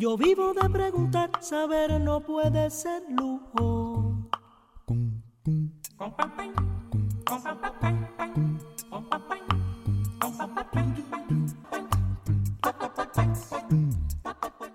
Yo 0.00 0.16
vivo 0.16 0.54
de 0.54 0.70
preguntar. 0.70 1.28
Saber 1.40 2.00
no 2.00 2.20
puede 2.20 2.70
ser 2.70 3.02
lujo. 3.10 4.16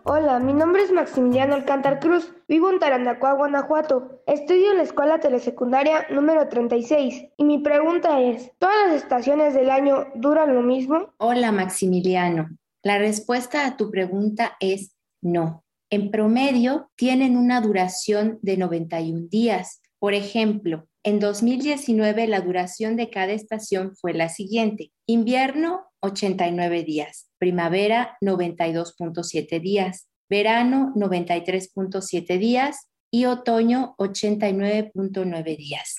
Hola, 0.03 0.37
mi 0.37 0.53
nombre 0.53 0.83
es 0.83 0.91
Maximiliano 0.91 1.55
Alcántar 1.55 1.99
Cruz. 1.99 2.31
Vivo 2.47 2.69
en 2.69 2.77
Tarandacuá, 2.77 3.33
Guanajuato. 3.33 4.21
Estudio 4.27 4.69
en 4.69 4.77
la 4.77 4.83
escuela 4.83 5.19
telesecundaria 5.19 6.05
número 6.11 6.47
36. 6.49 7.29
Y 7.35 7.43
mi 7.43 7.57
pregunta 7.63 8.21
es, 8.21 8.51
¿todas 8.59 8.75
las 8.85 8.97
estaciones 8.97 9.55
del 9.55 9.71
año 9.71 10.05
duran 10.13 10.53
lo 10.53 10.61
mismo? 10.61 11.15
Hola, 11.17 11.51
Maximiliano. 11.51 12.47
La 12.83 12.99
respuesta 12.99 13.65
a 13.65 13.75
tu 13.75 13.89
pregunta 13.89 14.55
es 14.59 14.94
no. 15.25 15.65
En 15.89 16.11
promedio, 16.11 16.91
tienen 16.95 17.35
una 17.35 17.59
duración 17.59 18.37
de 18.41 18.57
91 18.57 19.27
días. 19.29 19.81
Por 19.97 20.13
ejemplo, 20.13 20.87
en 21.03 21.19
2019 21.19 22.27
la 22.27 22.41
duración 22.41 22.95
de 22.95 23.09
cada 23.09 23.33
estación 23.33 23.95
fue 23.95 24.13
la 24.13 24.29
siguiente. 24.29 24.91
Invierno, 25.07 25.81
89 26.01 26.83
días. 26.83 27.29
Primavera, 27.39 28.17
92.7 28.21 29.59
días. 29.59 30.07
Verano, 30.29 30.93
93.7 30.95 32.37
días. 32.37 32.87
Y 33.11 33.25
otoño, 33.25 33.95
89.9 33.97 35.57
días. 35.57 35.95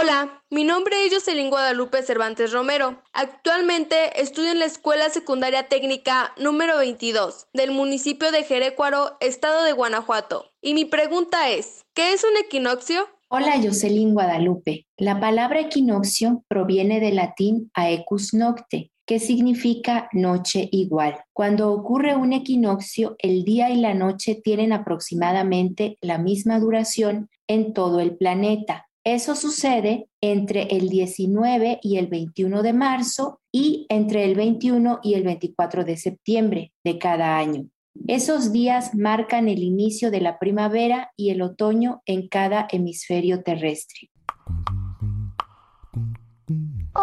Hola, 0.00 0.44
mi 0.48 0.62
nombre 0.62 0.94
es 1.04 1.12
Jocelyn 1.12 1.50
Guadalupe 1.50 2.04
Cervantes 2.04 2.52
Romero. 2.52 3.02
Actualmente 3.12 4.22
estudio 4.22 4.52
en 4.52 4.60
la 4.60 4.66
Escuela 4.66 5.10
Secundaria 5.10 5.66
Técnica 5.66 6.32
número 6.38 6.76
22 6.76 7.48
del 7.52 7.72
municipio 7.72 8.30
de 8.30 8.44
Jerécuaro, 8.44 9.16
estado 9.18 9.64
de 9.64 9.72
Guanajuato. 9.72 10.52
Y 10.62 10.74
mi 10.74 10.84
pregunta 10.84 11.50
es, 11.50 11.84
¿qué 11.94 12.12
es 12.12 12.22
un 12.22 12.36
equinoccio? 12.38 13.08
Hola 13.28 13.60
Jocelyn 13.60 14.14
Guadalupe. 14.14 14.86
La 14.96 15.18
palabra 15.18 15.62
equinoccio 15.62 16.44
proviene 16.46 17.00
del 17.00 17.16
latín 17.16 17.68
aecus 17.74 18.34
nocte, 18.34 18.92
que 19.04 19.18
significa 19.18 20.08
noche 20.12 20.68
igual. 20.70 21.16
Cuando 21.32 21.72
ocurre 21.72 22.14
un 22.14 22.32
equinoccio, 22.32 23.16
el 23.18 23.42
día 23.42 23.70
y 23.70 23.80
la 23.80 23.94
noche 23.94 24.36
tienen 24.36 24.72
aproximadamente 24.72 25.98
la 26.00 26.18
misma 26.18 26.60
duración 26.60 27.28
en 27.48 27.72
todo 27.72 27.98
el 27.98 28.16
planeta. 28.16 28.87
Eso 29.10 29.34
sucede 29.34 30.06
entre 30.20 30.64
el 30.64 30.90
19 30.90 31.80
y 31.82 31.96
el 31.96 32.08
21 32.08 32.62
de 32.62 32.74
marzo 32.74 33.40
y 33.50 33.86
entre 33.88 34.24
el 34.24 34.34
21 34.34 35.00
y 35.02 35.14
el 35.14 35.22
24 35.22 35.86
de 35.86 35.96
septiembre 35.96 36.74
de 36.84 36.98
cada 36.98 37.38
año. 37.38 37.70
Esos 38.06 38.52
días 38.52 38.94
marcan 38.94 39.48
el 39.48 39.62
inicio 39.62 40.10
de 40.10 40.20
la 40.20 40.38
primavera 40.38 41.10
y 41.16 41.30
el 41.30 41.40
otoño 41.40 42.02
en 42.04 42.28
cada 42.28 42.68
hemisferio 42.70 43.42
terrestre. 43.42 44.10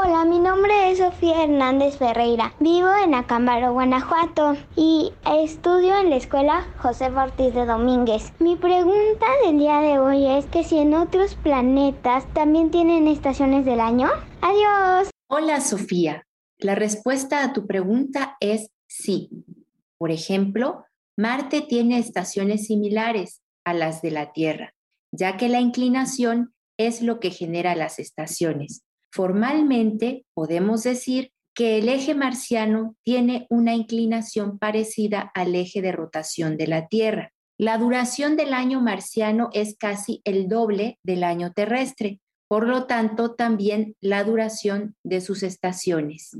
Hola, 0.08 0.24
mi 0.24 0.38
nombre 0.38 0.92
es 0.92 1.00
Sofía 1.00 1.46
Hernández 1.46 1.98
Ferreira. 1.98 2.54
Vivo 2.60 2.90
en 3.04 3.16
Acámbaro, 3.16 3.74
Guanajuato 3.74 4.56
y 4.76 5.12
estudio 5.26 5.98
en 5.98 6.12
la 6.12 6.18
escuela 6.18 6.72
José 6.78 7.06
Ortiz 7.06 7.56
de 7.56 7.66
Domínguez. 7.66 8.32
Mi 8.38 8.56
pregunta 8.56 9.26
del 9.44 9.58
día 9.58 9.80
de 9.80 9.98
hoy 9.98 10.28
es 10.28 10.46
que 10.46 10.64
si 10.64 10.78
en 10.78 10.94
otros 10.94 11.34
planetas 11.34 12.32
también 12.36 12.70
tienen 12.70 13.08
estaciones 13.08 13.66
del 13.66 13.80
año. 13.80 14.08
Adiós. 14.42 15.10
Hola, 15.28 15.60
Sofía. 15.60 16.28
La 16.60 16.76
respuesta 16.76 17.44
a 17.44 17.52
tu 17.52 17.66
pregunta 17.66 18.38
es 18.40 18.70
sí. 18.88 19.32
Por 19.98 20.12
ejemplo, 20.12 20.86
Marte 21.18 21.62
tiene 21.62 21.98
estaciones 21.98 22.68
similares 22.68 23.42
a 23.66 23.74
las 23.74 24.04
de 24.04 24.12
la 24.12 24.34
Tierra, 24.34 24.76
ya 25.12 25.36
que 25.36 25.50
la 25.50 25.62
inclinación 25.62 26.54
es 26.78 27.02
lo 27.02 27.20
que 27.20 27.32
genera 27.32 27.74
las 27.74 27.98
estaciones. 27.98 28.85
Formalmente 29.16 30.26
podemos 30.34 30.84
decir 30.84 31.32
que 31.56 31.78
el 31.78 31.88
eje 31.88 32.14
marciano 32.16 32.98
tiene 33.02 33.48
una 33.50 33.74
inclinación 33.74 34.60
parecida 34.60 35.32
al 35.34 35.56
eje 35.56 35.82
de 35.82 35.94
rotación 35.94 36.58
de 36.58 36.68
la 36.68 36.90
Tierra. 36.90 37.32
La 37.58 37.78
duración 37.78 38.36
del 38.36 38.54
año 38.54 38.82
marciano 38.82 39.48
es 39.54 39.78
casi 39.80 40.20
el 40.26 40.50
doble 40.50 41.00
del 41.02 41.24
año 41.24 41.54
terrestre, 41.54 42.20
por 42.50 42.68
lo 42.68 42.88
tanto 42.88 43.36
también 43.36 43.96
la 44.02 44.22
duración 44.26 44.98
de 45.06 45.22
sus 45.22 45.44
estaciones. 45.44 46.32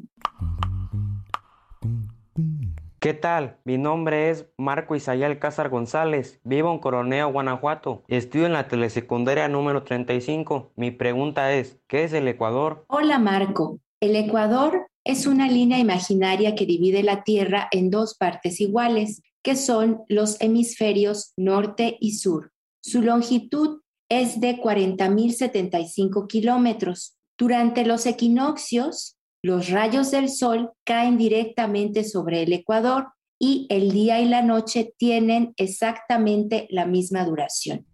¿Qué 3.06 3.14
tal? 3.14 3.60
Mi 3.66 3.78
nombre 3.78 4.32
es 4.32 4.48
Marco 4.58 4.96
Isaías 4.96 5.38
Cázar 5.38 5.70
González. 5.70 6.40
Vivo 6.44 6.72
en 6.72 6.80
Coroneo, 6.80 7.32
Guanajuato. 7.32 8.04
Estudio 8.08 8.48
en 8.48 8.54
la 8.54 8.68
telesecundaria 8.68 9.48
número 9.48 9.84
35. 9.84 10.72
Mi 10.76 10.90
pregunta 10.90 11.54
es, 11.54 11.78
¿qué 11.88 12.04
es 12.04 12.14
el 12.14 12.28
Ecuador? 12.28 12.84
Hola 12.88 13.20
Marco. 13.20 13.80
El 14.00 14.16
Ecuador 14.16 14.88
es 15.04 15.28
una 15.28 15.48
línea 15.48 15.78
imaginaria 15.78 16.56
que 16.56 16.66
divide 16.66 17.04
la 17.04 17.22
Tierra 17.24 17.68
en 17.70 17.92
dos 17.92 18.16
partes 18.16 18.60
iguales, 18.60 19.22
que 19.44 19.56
son 19.56 20.02
los 20.08 20.42
hemisferios 20.42 21.32
norte 21.38 21.98
y 22.02 22.14
sur. 22.14 22.54
Su 22.82 23.04
longitud 23.04 23.82
es 24.10 24.42
de 24.42 24.58
40.075 24.58 26.26
kilómetros. 26.26 27.16
Durante 27.38 27.86
los 27.86 28.08
equinoccios, 28.08 29.15
los 29.46 29.70
rayos 29.70 30.10
del 30.10 30.30
sol 30.30 30.72
caen 30.84 31.20
directamente 31.20 32.04
sobre 32.04 32.42
el 32.42 32.52
ecuador 32.52 33.10
y 33.38 33.68
el 33.70 33.92
día 33.92 34.20
y 34.20 34.26
la 34.26 34.42
noche 34.42 34.96
tienen 34.98 35.54
exactamente 35.58 36.66
la 36.72 36.88
misma 36.88 37.24
duración. 37.26 37.86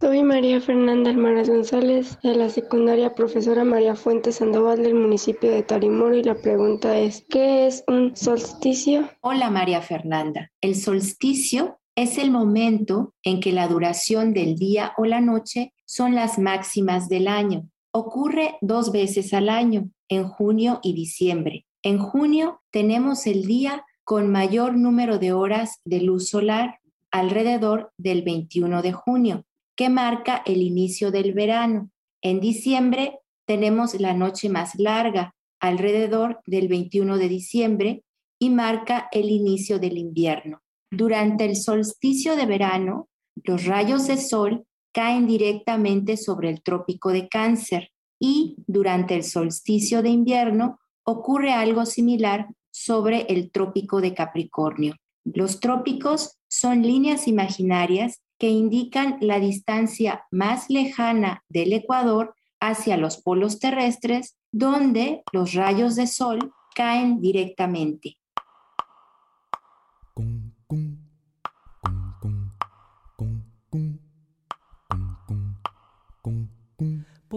Soy 0.00 0.24
María 0.24 0.60
Fernanda 0.60 1.10
Almaraz 1.10 1.48
González 1.48 2.18
de 2.24 2.34
la 2.34 2.48
secundaria 2.50 3.14
profesora 3.14 3.62
María 3.62 3.94
Fuentes 3.94 4.36
Sandoval 4.36 4.82
del 4.82 4.96
municipio 4.96 5.48
de 5.48 5.62
Tarimoro 5.62 6.16
y 6.16 6.24
la 6.24 6.34
pregunta 6.34 6.98
es, 6.98 7.24
¿qué 7.30 7.68
es 7.68 7.84
un 7.86 8.16
solsticio? 8.16 9.08
Hola 9.20 9.48
María 9.48 9.80
Fernanda. 9.80 10.50
El 10.60 10.74
solsticio 10.74 11.78
es 11.94 12.18
el 12.18 12.32
momento 12.32 13.14
en 13.22 13.38
que 13.38 13.52
la 13.52 13.68
duración 13.68 14.34
del 14.34 14.56
día 14.56 14.92
o 14.96 15.04
la 15.04 15.20
noche 15.20 15.72
son 15.84 16.16
las 16.16 16.36
máximas 16.40 17.08
del 17.08 17.28
año. 17.28 17.68
Ocurre 17.94 18.56
dos 18.62 18.90
veces 18.90 19.34
al 19.34 19.50
año, 19.50 19.90
en 20.08 20.26
junio 20.26 20.80
y 20.82 20.94
diciembre. 20.94 21.66
En 21.82 21.98
junio 21.98 22.62
tenemos 22.70 23.26
el 23.26 23.44
día 23.44 23.84
con 24.02 24.30
mayor 24.30 24.76
número 24.78 25.18
de 25.18 25.32
horas 25.32 25.80
de 25.84 26.00
luz 26.00 26.28
solar, 26.28 26.78
alrededor 27.10 27.92
del 27.98 28.22
21 28.22 28.80
de 28.80 28.92
junio, 28.92 29.44
que 29.76 29.90
marca 29.90 30.42
el 30.46 30.62
inicio 30.62 31.10
del 31.10 31.34
verano. 31.34 31.90
En 32.22 32.40
diciembre 32.40 33.18
tenemos 33.46 34.00
la 34.00 34.14
noche 34.14 34.48
más 34.48 34.74
larga, 34.76 35.34
alrededor 35.60 36.40
del 36.46 36.68
21 36.68 37.18
de 37.18 37.28
diciembre, 37.28 38.04
y 38.38 38.48
marca 38.48 39.08
el 39.12 39.28
inicio 39.28 39.78
del 39.78 39.98
invierno. 39.98 40.62
Durante 40.90 41.44
el 41.44 41.56
solsticio 41.56 42.36
de 42.36 42.46
verano, 42.46 43.08
los 43.44 43.66
rayos 43.66 44.06
de 44.06 44.16
sol 44.16 44.66
caen 44.92 45.26
directamente 45.26 46.16
sobre 46.16 46.50
el 46.50 46.62
trópico 46.62 47.10
de 47.10 47.28
cáncer 47.28 47.90
y 48.18 48.56
durante 48.66 49.14
el 49.16 49.24
solsticio 49.24 50.02
de 50.02 50.10
invierno 50.10 50.78
ocurre 51.04 51.52
algo 51.52 51.86
similar 51.86 52.48
sobre 52.70 53.22
el 53.22 53.50
trópico 53.50 54.00
de 54.00 54.14
Capricornio. 54.14 54.94
Los 55.24 55.60
trópicos 55.60 56.38
son 56.48 56.82
líneas 56.82 57.28
imaginarias 57.28 58.22
que 58.38 58.48
indican 58.48 59.18
la 59.20 59.38
distancia 59.38 60.24
más 60.30 60.68
lejana 60.68 61.44
del 61.48 61.72
Ecuador 61.72 62.34
hacia 62.60 62.96
los 62.96 63.20
polos 63.20 63.58
terrestres, 63.58 64.36
donde 64.52 65.22
los 65.32 65.54
rayos 65.54 65.96
de 65.96 66.06
sol 66.06 66.52
caen 66.74 67.20
directamente. 67.20 68.18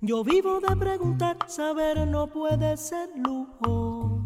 Yo 0.00 0.24
vivo 0.24 0.60
de 0.60 0.76
preguntar. 0.76 1.36
Saber 1.46 2.06
no 2.06 2.26
puede 2.26 2.76
ser 2.76 3.10
lujo. 3.16 4.20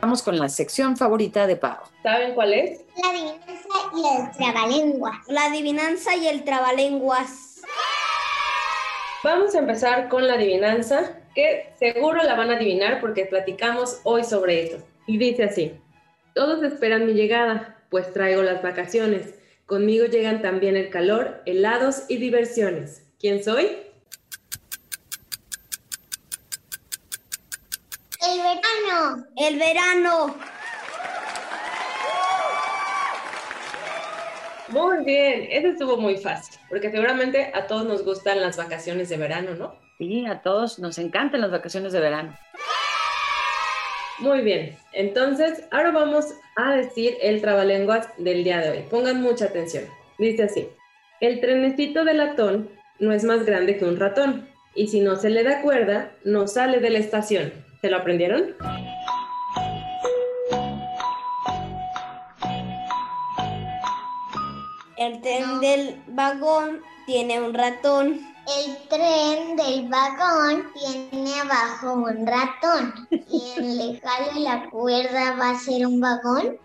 Vamos 0.00 0.22
con 0.22 0.38
la 0.38 0.48
sección 0.48 0.96
favorita 0.96 1.46
de 1.46 1.56
Pau. 1.56 1.78
¿Saben 2.02 2.34
cuál 2.34 2.52
es? 2.52 2.84
La 3.02 3.08
adivinanza 3.08 3.68
y 3.94 4.20
el 4.20 4.30
trabalenguas. 4.36 5.16
La 5.28 5.44
adivinanza 5.46 6.16
y 6.16 6.26
el 6.26 6.44
trabalenguas. 6.44 7.60
Vamos 9.24 9.54
a 9.54 9.58
empezar 9.60 10.08
con 10.08 10.26
la 10.26 10.34
adivinanza, 10.34 11.21
que 11.34 11.72
seguro 11.78 12.22
la 12.22 12.34
van 12.34 12.50
a 12.50 12.56
adivinar 12.56 13.00
porque 13.00 13.26
platicamos 13.26 14.00
hoy 14.04 14.24
sobre 14.24 14.62
esto. 14.62 14.84
Y 15.06 15.18
dice 15.18 15.44
así, 15.44 15.72
todos 16.34 16.62
esperan 16.62 17.06
mi 17.06 17.12
llegada, 17.12 17.82
pues 17.90 18.12
traigo 18.12 18.42
las 18.42 18.62
vacaciones. 18.62 19.34
Conmigo 19.66 20.06
llegan 20.06 20.42
también 20.42 20.76
el 20.76 20.90
calor, 20.90 21.42
helados 21.46 22.04
y 22.08 22.16
diversiones. 22.16 23.06
¿Quién 23.18 23.42
soy? 23.42 23.70
El 28.20 28.38
verano. 28.38 29.26
El 29.36 29.58
verano. 29.58 30.36
Muy 34.68 35.04
bien, 35.04 35.48
ese 35.50 35.68
estuvo 35.68 35.98
muy 35.98 36.16
fácil, 36.16 36.58
porque 36.70 36.90
seguramente 36.90 37.50
a 37.52 37.66
todos 37.66 37.84
nos 37.84 38.04
gustan 38.04 38.40
las 38.40 38.56
vacaciones 38.56 39.10
de 39.10 39.18
verano, 39.18 39.54
¿no? 39.54 39.81
Sí, 40.02 40.26
a 40.26 40.42
todos 40.42 40.80
nos 40.80 40.98
encantan 40.98 41.42
las 41.42 41.52
vacaciones 41.52 41.92
de 41.92 42.00
verano. 42.00 42.36
Muy 44.18 44.40
bien, 44.40 44.76
entonces 44.92 45.62
ahora 45.70 45.92
vamos 45.92 46.34
a 46.56 46.74
decir 46.74 47.16
el 47.22 47.40
trabalenguas 47.40 48.08
del 48.18 48.42
día 48.42 48.58
de 48.58 48.70
hoy. 48.70 48.84
Pongan 48.90 49.22
mucha 49.22 49.44
atención. 49.44 49.84
Dice 50.18 50.42
así, 50.42 50.68
el 51.20 51.40
trenecito 51.40 52.04
de 52.04 52.14
latón 52.14 52.68
no 52.98 53.12
es 53.12 53.22
más 53.22 53.46
grande 53.46 53.78
que 53.78 53.84
un 53.84 53.96
ratón, 53.96 54.48
y 54.74 54.88
si 54.88 54.98
no 54.98 55.14
se 55.14 55.30
le 55.30 55.44
da 55.44 55.62
cuerda, 55.62 56.10
no 56.24 56.48
sale 56.48 56.80
de 56.80 56.90
la 56.90 56.98
estación. 56.98 57.52
¿Se 57.80 57.88
lo 57.88 57.98
aprendieron? 57.98 58.56
El 64.98 65.20
tren 65.20 65.60
del 65.60 66.02
vagón 66.08 66.80
tiene 67.06 67.40
un 67.40 67.54
ratón. 67.54 68.31
El 68.46 68.88
tren 68.88 69.56
del 69.56 69.88
vagón 69.88 70.72
tiene 70.74 71.40
abajo 71.40 71.94
un 71.94 72.26
ratón. 72.26 72.92
¿Quién 73.08 73.76
le 73.78 74.00
jale 74.00 74.40
la 74.40 74.68
cuerda 74.68 75.36
va 75.36 75.50
a 75.50 75.58
ser 75.58 75.86
un 75.86 76.00
vagón? 76.00 76.58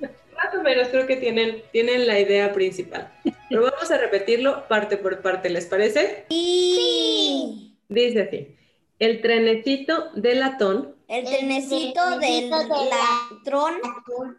Más 0.00 0.54
o 0.58 0.62
menos 0.62 0.88
creo 0.88 1.06
que 1.06 1.16
tienen, 1.16 1.62
tienen 1.72 2.06
la 2.06 2.18
idea 2.18 2.52
principal. 2.52 3.12
Pero 3.50 3.62
vamos 3.62 3.90
a 3.90 3.98
repetirlo 3.98 4.66
parte 4.66 4.96
por 4.96 5.20
parte, 5.20 5.50
¿les 5.50 5.66
parece? 5.66 6.24
Sí. 6.30 7.76
Dice 7.88 8.22
así, 8.22 8.56
el 8.98 9.20
trenecito 9.20 10.10
de 10.14 10.34
latón 10.34 10.94
El 11.08 11.24
trenecito 11.24 12.18
del 12.18 12.50
ladrón 12.50 13.74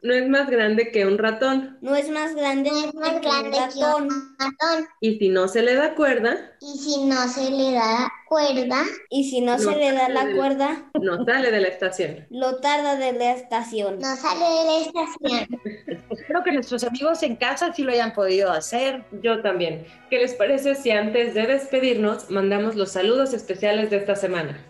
no 0.03 0.13
es 0.13 0.29
más 0.29 0.47
grande 0.51 0.91
que 0.91 1.03
un 1.08 1.17
ratón, 1.17 1.79
no 1.82 1.95
es 1.95 2.10
más 2.12 2.36
grande 2.36 2.69
Es 2.69 2.93
más 2.93 3.10
que 3.19 3.27
un 3.27 3.51
que 3.51 3.60
ratón. 3.60 4.03
un 4.03 4.36
ratón. 4.38 4.88
y 5.01 5.17
si 5.17 5.29
no 5.29 5.47
se 5.47 5.63
le 5.63 5.73
da 5.73 5.95
cuerda, 5.95 6.38
Y 6.62 6.77
si 6.77 7.05
no 7.05 7.27
se 7.27 7.49
le 7.49 7.71
da 7.71 8.12
cuerda, 8.27 8.84
Y 9.10 9.23
si 9.32 9.41
no, 9.41 9.53
No 9.53 9.58
se 9.71 9.75
le 9.77 9.91
da 9.93 10.01
sale 10.01 10.13
la 10.13 10.25
del- 10.25 10.36
cuerda, 10.38 10.91
no 11.01 11.25
sale 11.25 11.49
de 11.51 11.60
la 11.60 11.67
estación. 11.69 12.27
lo 12.29 12.58
tarda 12.58 12.95
de 12.97 13.13
la 13.13 13.32
estación. 13.34 13.97
no 13.97 14.15
sale 14.15 14.45
de 14.45 14.65
la 14.65 14.77
estación. 14.86 15.47
Espero 16.12 16.43
que 16.43 16.51
nuestros 16.51 16.84
amigos 16.84 17.23
en 17.23 17.36
casa 17.36 17.73
sí 17.73 17.82
lo 17.82 17.91
hayan 17.91 18.13
podido 18.13 18.51
hacer. 18.51 19.03
Yo 19.23 19.41
también. 19.41 19.88
¿Qué 20.12 20.19
les 20.19 20.36
parece 20.36 20.75
si 20.75 20.91
antes 20.91 21.34
de 21.34 21.47
despedirnos 21.47 22.29
mandamos 22.29 22.75
los 22.75 22.91
saludos 22.91 23.34
especiales 23.34 23.89
de 23.89 23.97
esta 23.97 24.15
semana? 24.15 24.63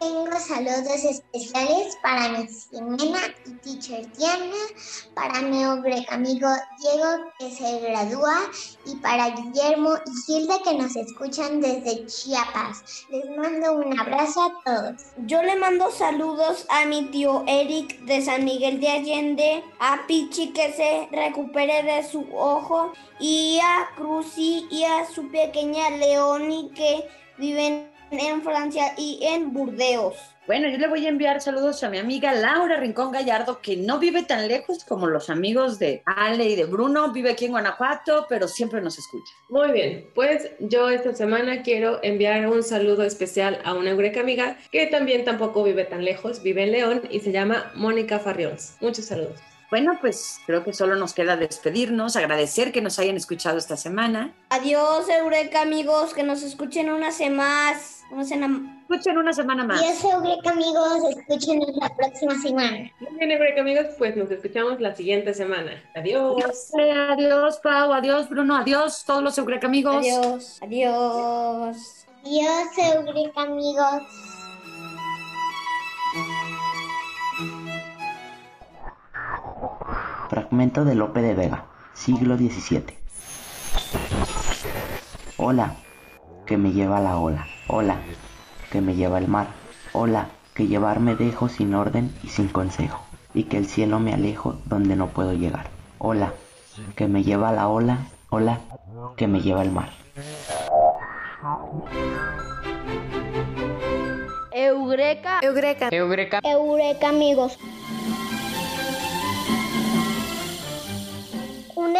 Tengo 0.00 0.38
saludos 0.38 1.04
especiales 1.04 1.96
para 2.02 2.28
mi 2.30 2.46
Ximena 2.48 3.20
y 3.46 3.50
teacher 3.62 4.10
Diana, 4.16 4.56
para 5.14 5.40
mi 5.42 5.64
ogre 5.64 6.04
amigo 6.10 6.48
Diego 6.80 7.30
que 7.38 7.50
se 7.50 7.80
gradúa 7.80 8.34
y 8.86 8.96
para 8.96 9.30
Guillermo 9.30 9.94
y 10.06 10.10
Gilda 10.26 10.58
que 10.64 10.74
nos 10.74 10.96
escuchan 10.96 11.60
desde 11.60 12.06
Chiapas. 12.06 13.06
Les 13.10 13.36
mando 13.36 13.74
un 13.74 13.98
abrazo 13.98 14.42
a 14.42 14.62
todos. 14.64 15.02
Yo 15.26 15.42
le 15.42 15.56
mando 15.56 15.90
saludos 15.90 16.66
a 16.68 16.84
mi 16.86 17.06
tío 17.10 17.44
Eric 17.46 18.00
de 18.00 18.22
San 18.22 18.44
Miguel 18.44 18.80
de 18.80 18.88
Allende, 18.88 19.64
a 19.78 20.06
Pichi 20.06 20.52
que 20.52 20.72
se 20.72 21.08
recupere 21.12 21.82
de 21.82 22.08
su 22.08 22.26
ojo 22.34 22.92
y 23.20 23.58
a 23.62 23.90
Cruci 23.96 24.66
y 24.70 24.84
a 24.84 25.06
su 25.06 25.30
pequeña 25.30 25.90
Leoni 25.90 26.70
que 26.74 27.08
viven 27.38 27.93
en 28.10 28.42
Francia 28.42 28.94
y 28.96 29.20
en 29.22 29.52
Burdeos. 29.52 30.14
Bueno, 30.46 30.68
yo 30.68 30.76
le 30.76 30.88
voy 30.88 31.06
a 31.06 31.08
enviar 31.08 31.40
saludos 31.40 31.82
a 31.84 31.88
mi 31.88 31.96
amiga 31.96 32.34
Laura 32.34 32.76
Rincón 32.76 33.12
Gallardo, 33.12 33.62
que 33.62 33.78
no 33.78 33.98
vive 33.98 34.24
tan 34.24 34.46
lejos 34.46 34.84
como 34.84 35.06
los 35.06 35.30
amigos 35.30 35.78
de 35.78 36.02
Ale 36.04 36.44
y 36.44 36.54
de 36.54 36.66
Bruno, 36.66 37.12
vive 37.12 37.30
aquí 37.30 37.46
en 37.46 37.52
Guanajuato, 37.52 38.26
pero 38.28 38.46
siempre 38.46 38.82
nos 38.82 38.98
escucha. 38.98 39.32
Muy 39.48 39.72
bien, 39.72 40.10
pues 40.14 40.50
yo 40.60 40.90
esta 40.90 41.14
semana 41.14 41.62
quiero 41.62 41.98
enviar 42.02 42.46
un 42.46 42.62
saludo 42.62 43.04
especial 43.04 43.58
a 43.64 43.72
una 43.72 43.90
eureka 43.90 44.20
amiga 44.20 44.58
que 44.70 44.86
también 44.86 45.24
tampoco 45.24 45.64
vive 45.64 45.84
tan 45.84 46.04
lejos, 46.04 46.42
vive 46.42 46.64
en 46.64 46.72
León 46.72 47.02
y 47.10 47.20
se 47.20 47.32
llama 47.32 47.72
Mónica 47.74 48.18
Farriols. 48.18 48.76
Muchos 48.82 49.06
saludos. 49.06 49.53
Bueno, 49.70 49.98
pues 50.00 50.40
creo 50.46 50.64
que 50.64 50.72
solo 50.72 50.96
nos 50.96 51.14
queda 51.14 51.36
despedirnos, 51.36 52.16
agradecer 52.16 52.72
que 52.72 52.80
nos 52.80 52.98
hayan 52.98 53.16
escuchado 53.16 53.58
esta 53.58 53.76
semana. 53.76 54.32
Adiós, 54.50 55.08
Eureka 55.08 55.62
amigos, 55.62 56.14
que 56.14 56.22
nos 56.22 56.42
escuchen 56.42 56.90
una 56.90 57.10
semana 57.10 57.34
más. 57.34 58.04
Una 58.10 58.24
semana 58.24 58.84
Escuchen 58.88 59.16
una 59.16 59.32
semana 59.32 59.64
más. 59.64 59.82
Eso, 59.82 60.12
Eureka, 60.12 60.50
amigos, 60.50 60.98
escuchen 61.16 61.60
la 61.80 61.88
próxima 61.96 62.34
semana. 62.40 62.90
Muy 63.00 63.18
bien, 63.18 63.30
eureka 63.30 63.62
amigos, 63.62 63.86
pues 63.96 64.14
nos 64.14 64.30
escuchamos 64.30 64.80
la 64.80 64.94
siguiente 64.94 65.32
semana. 65.32 65.82
Adiós. 65.94 66.70
Ale, 66.74 66.92
Adiós, 66.92 67.58
Pau, 67.62 67.92
adiós, 67.92 68.28
Bruno, 68.28 68.56
adiós, 68.56 69.04
todos 69.06 69.22
los 69.22 69.36
Eureka 69.38 69.66
amigos. 69.66 69.96
Adiós, 69.96 70.58
adiós. 70.62 72.06
Adiós, 72.22 72.78
Eureka, 72.78 73.42
amigos. 73.42 74.33
Fragmento 80.28 80.84
de 80.84 80.94
Lope 80.94 81.22
de 81.22 81.34
Vega, 81.34 81.64
siglo 81.92 82.36
XVII. 82.36 82.84
Hola, 85.36 85.74
que 86.46 86.56
me 86.56 86.72
lleva 86.72 87.00
la 87.00 87.18
ola. 87.18 87.46
Hola, 87.68 87.98
que 88.70 88.80
me 88.80 88.94
lleva 88.94 89.18
el 89.18 89.28
mar. 89.28 89.48
Hola, 89.92 90.28
que 90.54 90.66
llevarme 90.66 91.16
dejo 91.16 91.48
sin 91.48 91.74
orden 91.74 92.14
y 92.22 92.28
sin 92.28 92.48
consejo. 92.48 93.00
Y 93.34 93.44
que 93.44 93.58
el 93.58 93.66
cielo 93.66 93.98
me 94.00 94.14
alejo 94.14 94.56
donde 94.64 94.96
no 94.96 95.08
puedo 95.08 95.32
llegar. 95.32 95.66
Hola, 95.98 96.32
que 96.96 97.08
me 97.08 97.22
lleva 97.22 97.52
la 97.52 97.68
ola. 97.68 97.98
Hola, 98.30 98.60
que 99.16 99.26
me 99.26 99.40
lleva 99.40 99.62
el 99.62 99.70
mar. 99.70 99.90
Eureka. 104.52 105.40
Eureka. 105.42 105.88
Eureka. 105.90 106.40
Eureka, 106.42 107.08
amigos. 107.08 107.58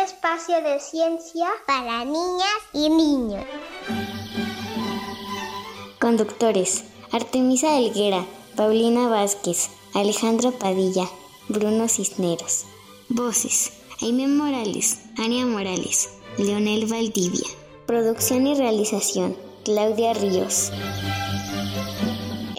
Espacio 0.05 0.61
de 0.63 0.81
ciencia 0.81 1.49
para 1.67 2.05
niñas 2.05 2.61
y 2.73 2.91
niños. 2.91 3.45
Conductores: 5.99 6.85
Artemisa 7.11 7.79
Helguera, 7.79 8.27
Paulina 8.55 9.09
Vázquez, 9.09 9.71
Alejandro 9.95 10.53
Padilla, 10.53 11.09
Bruno 11.49 11.89
Cisneros. 11.89 12.65
Voces: 13.09 13.73
Aime 14.03 14.29
Morales, 14.29 14.99
Ania 15.17 15.47
Morales, 15.47 16.11
Leonel 16.37 16.87
Valdivia. 16.87 17.49
Producción 17.87 18.47
y 18.47 18.55
realización: 18.55 19.37
Claudia 19.65 20.13
Ríos. 20.13 20.71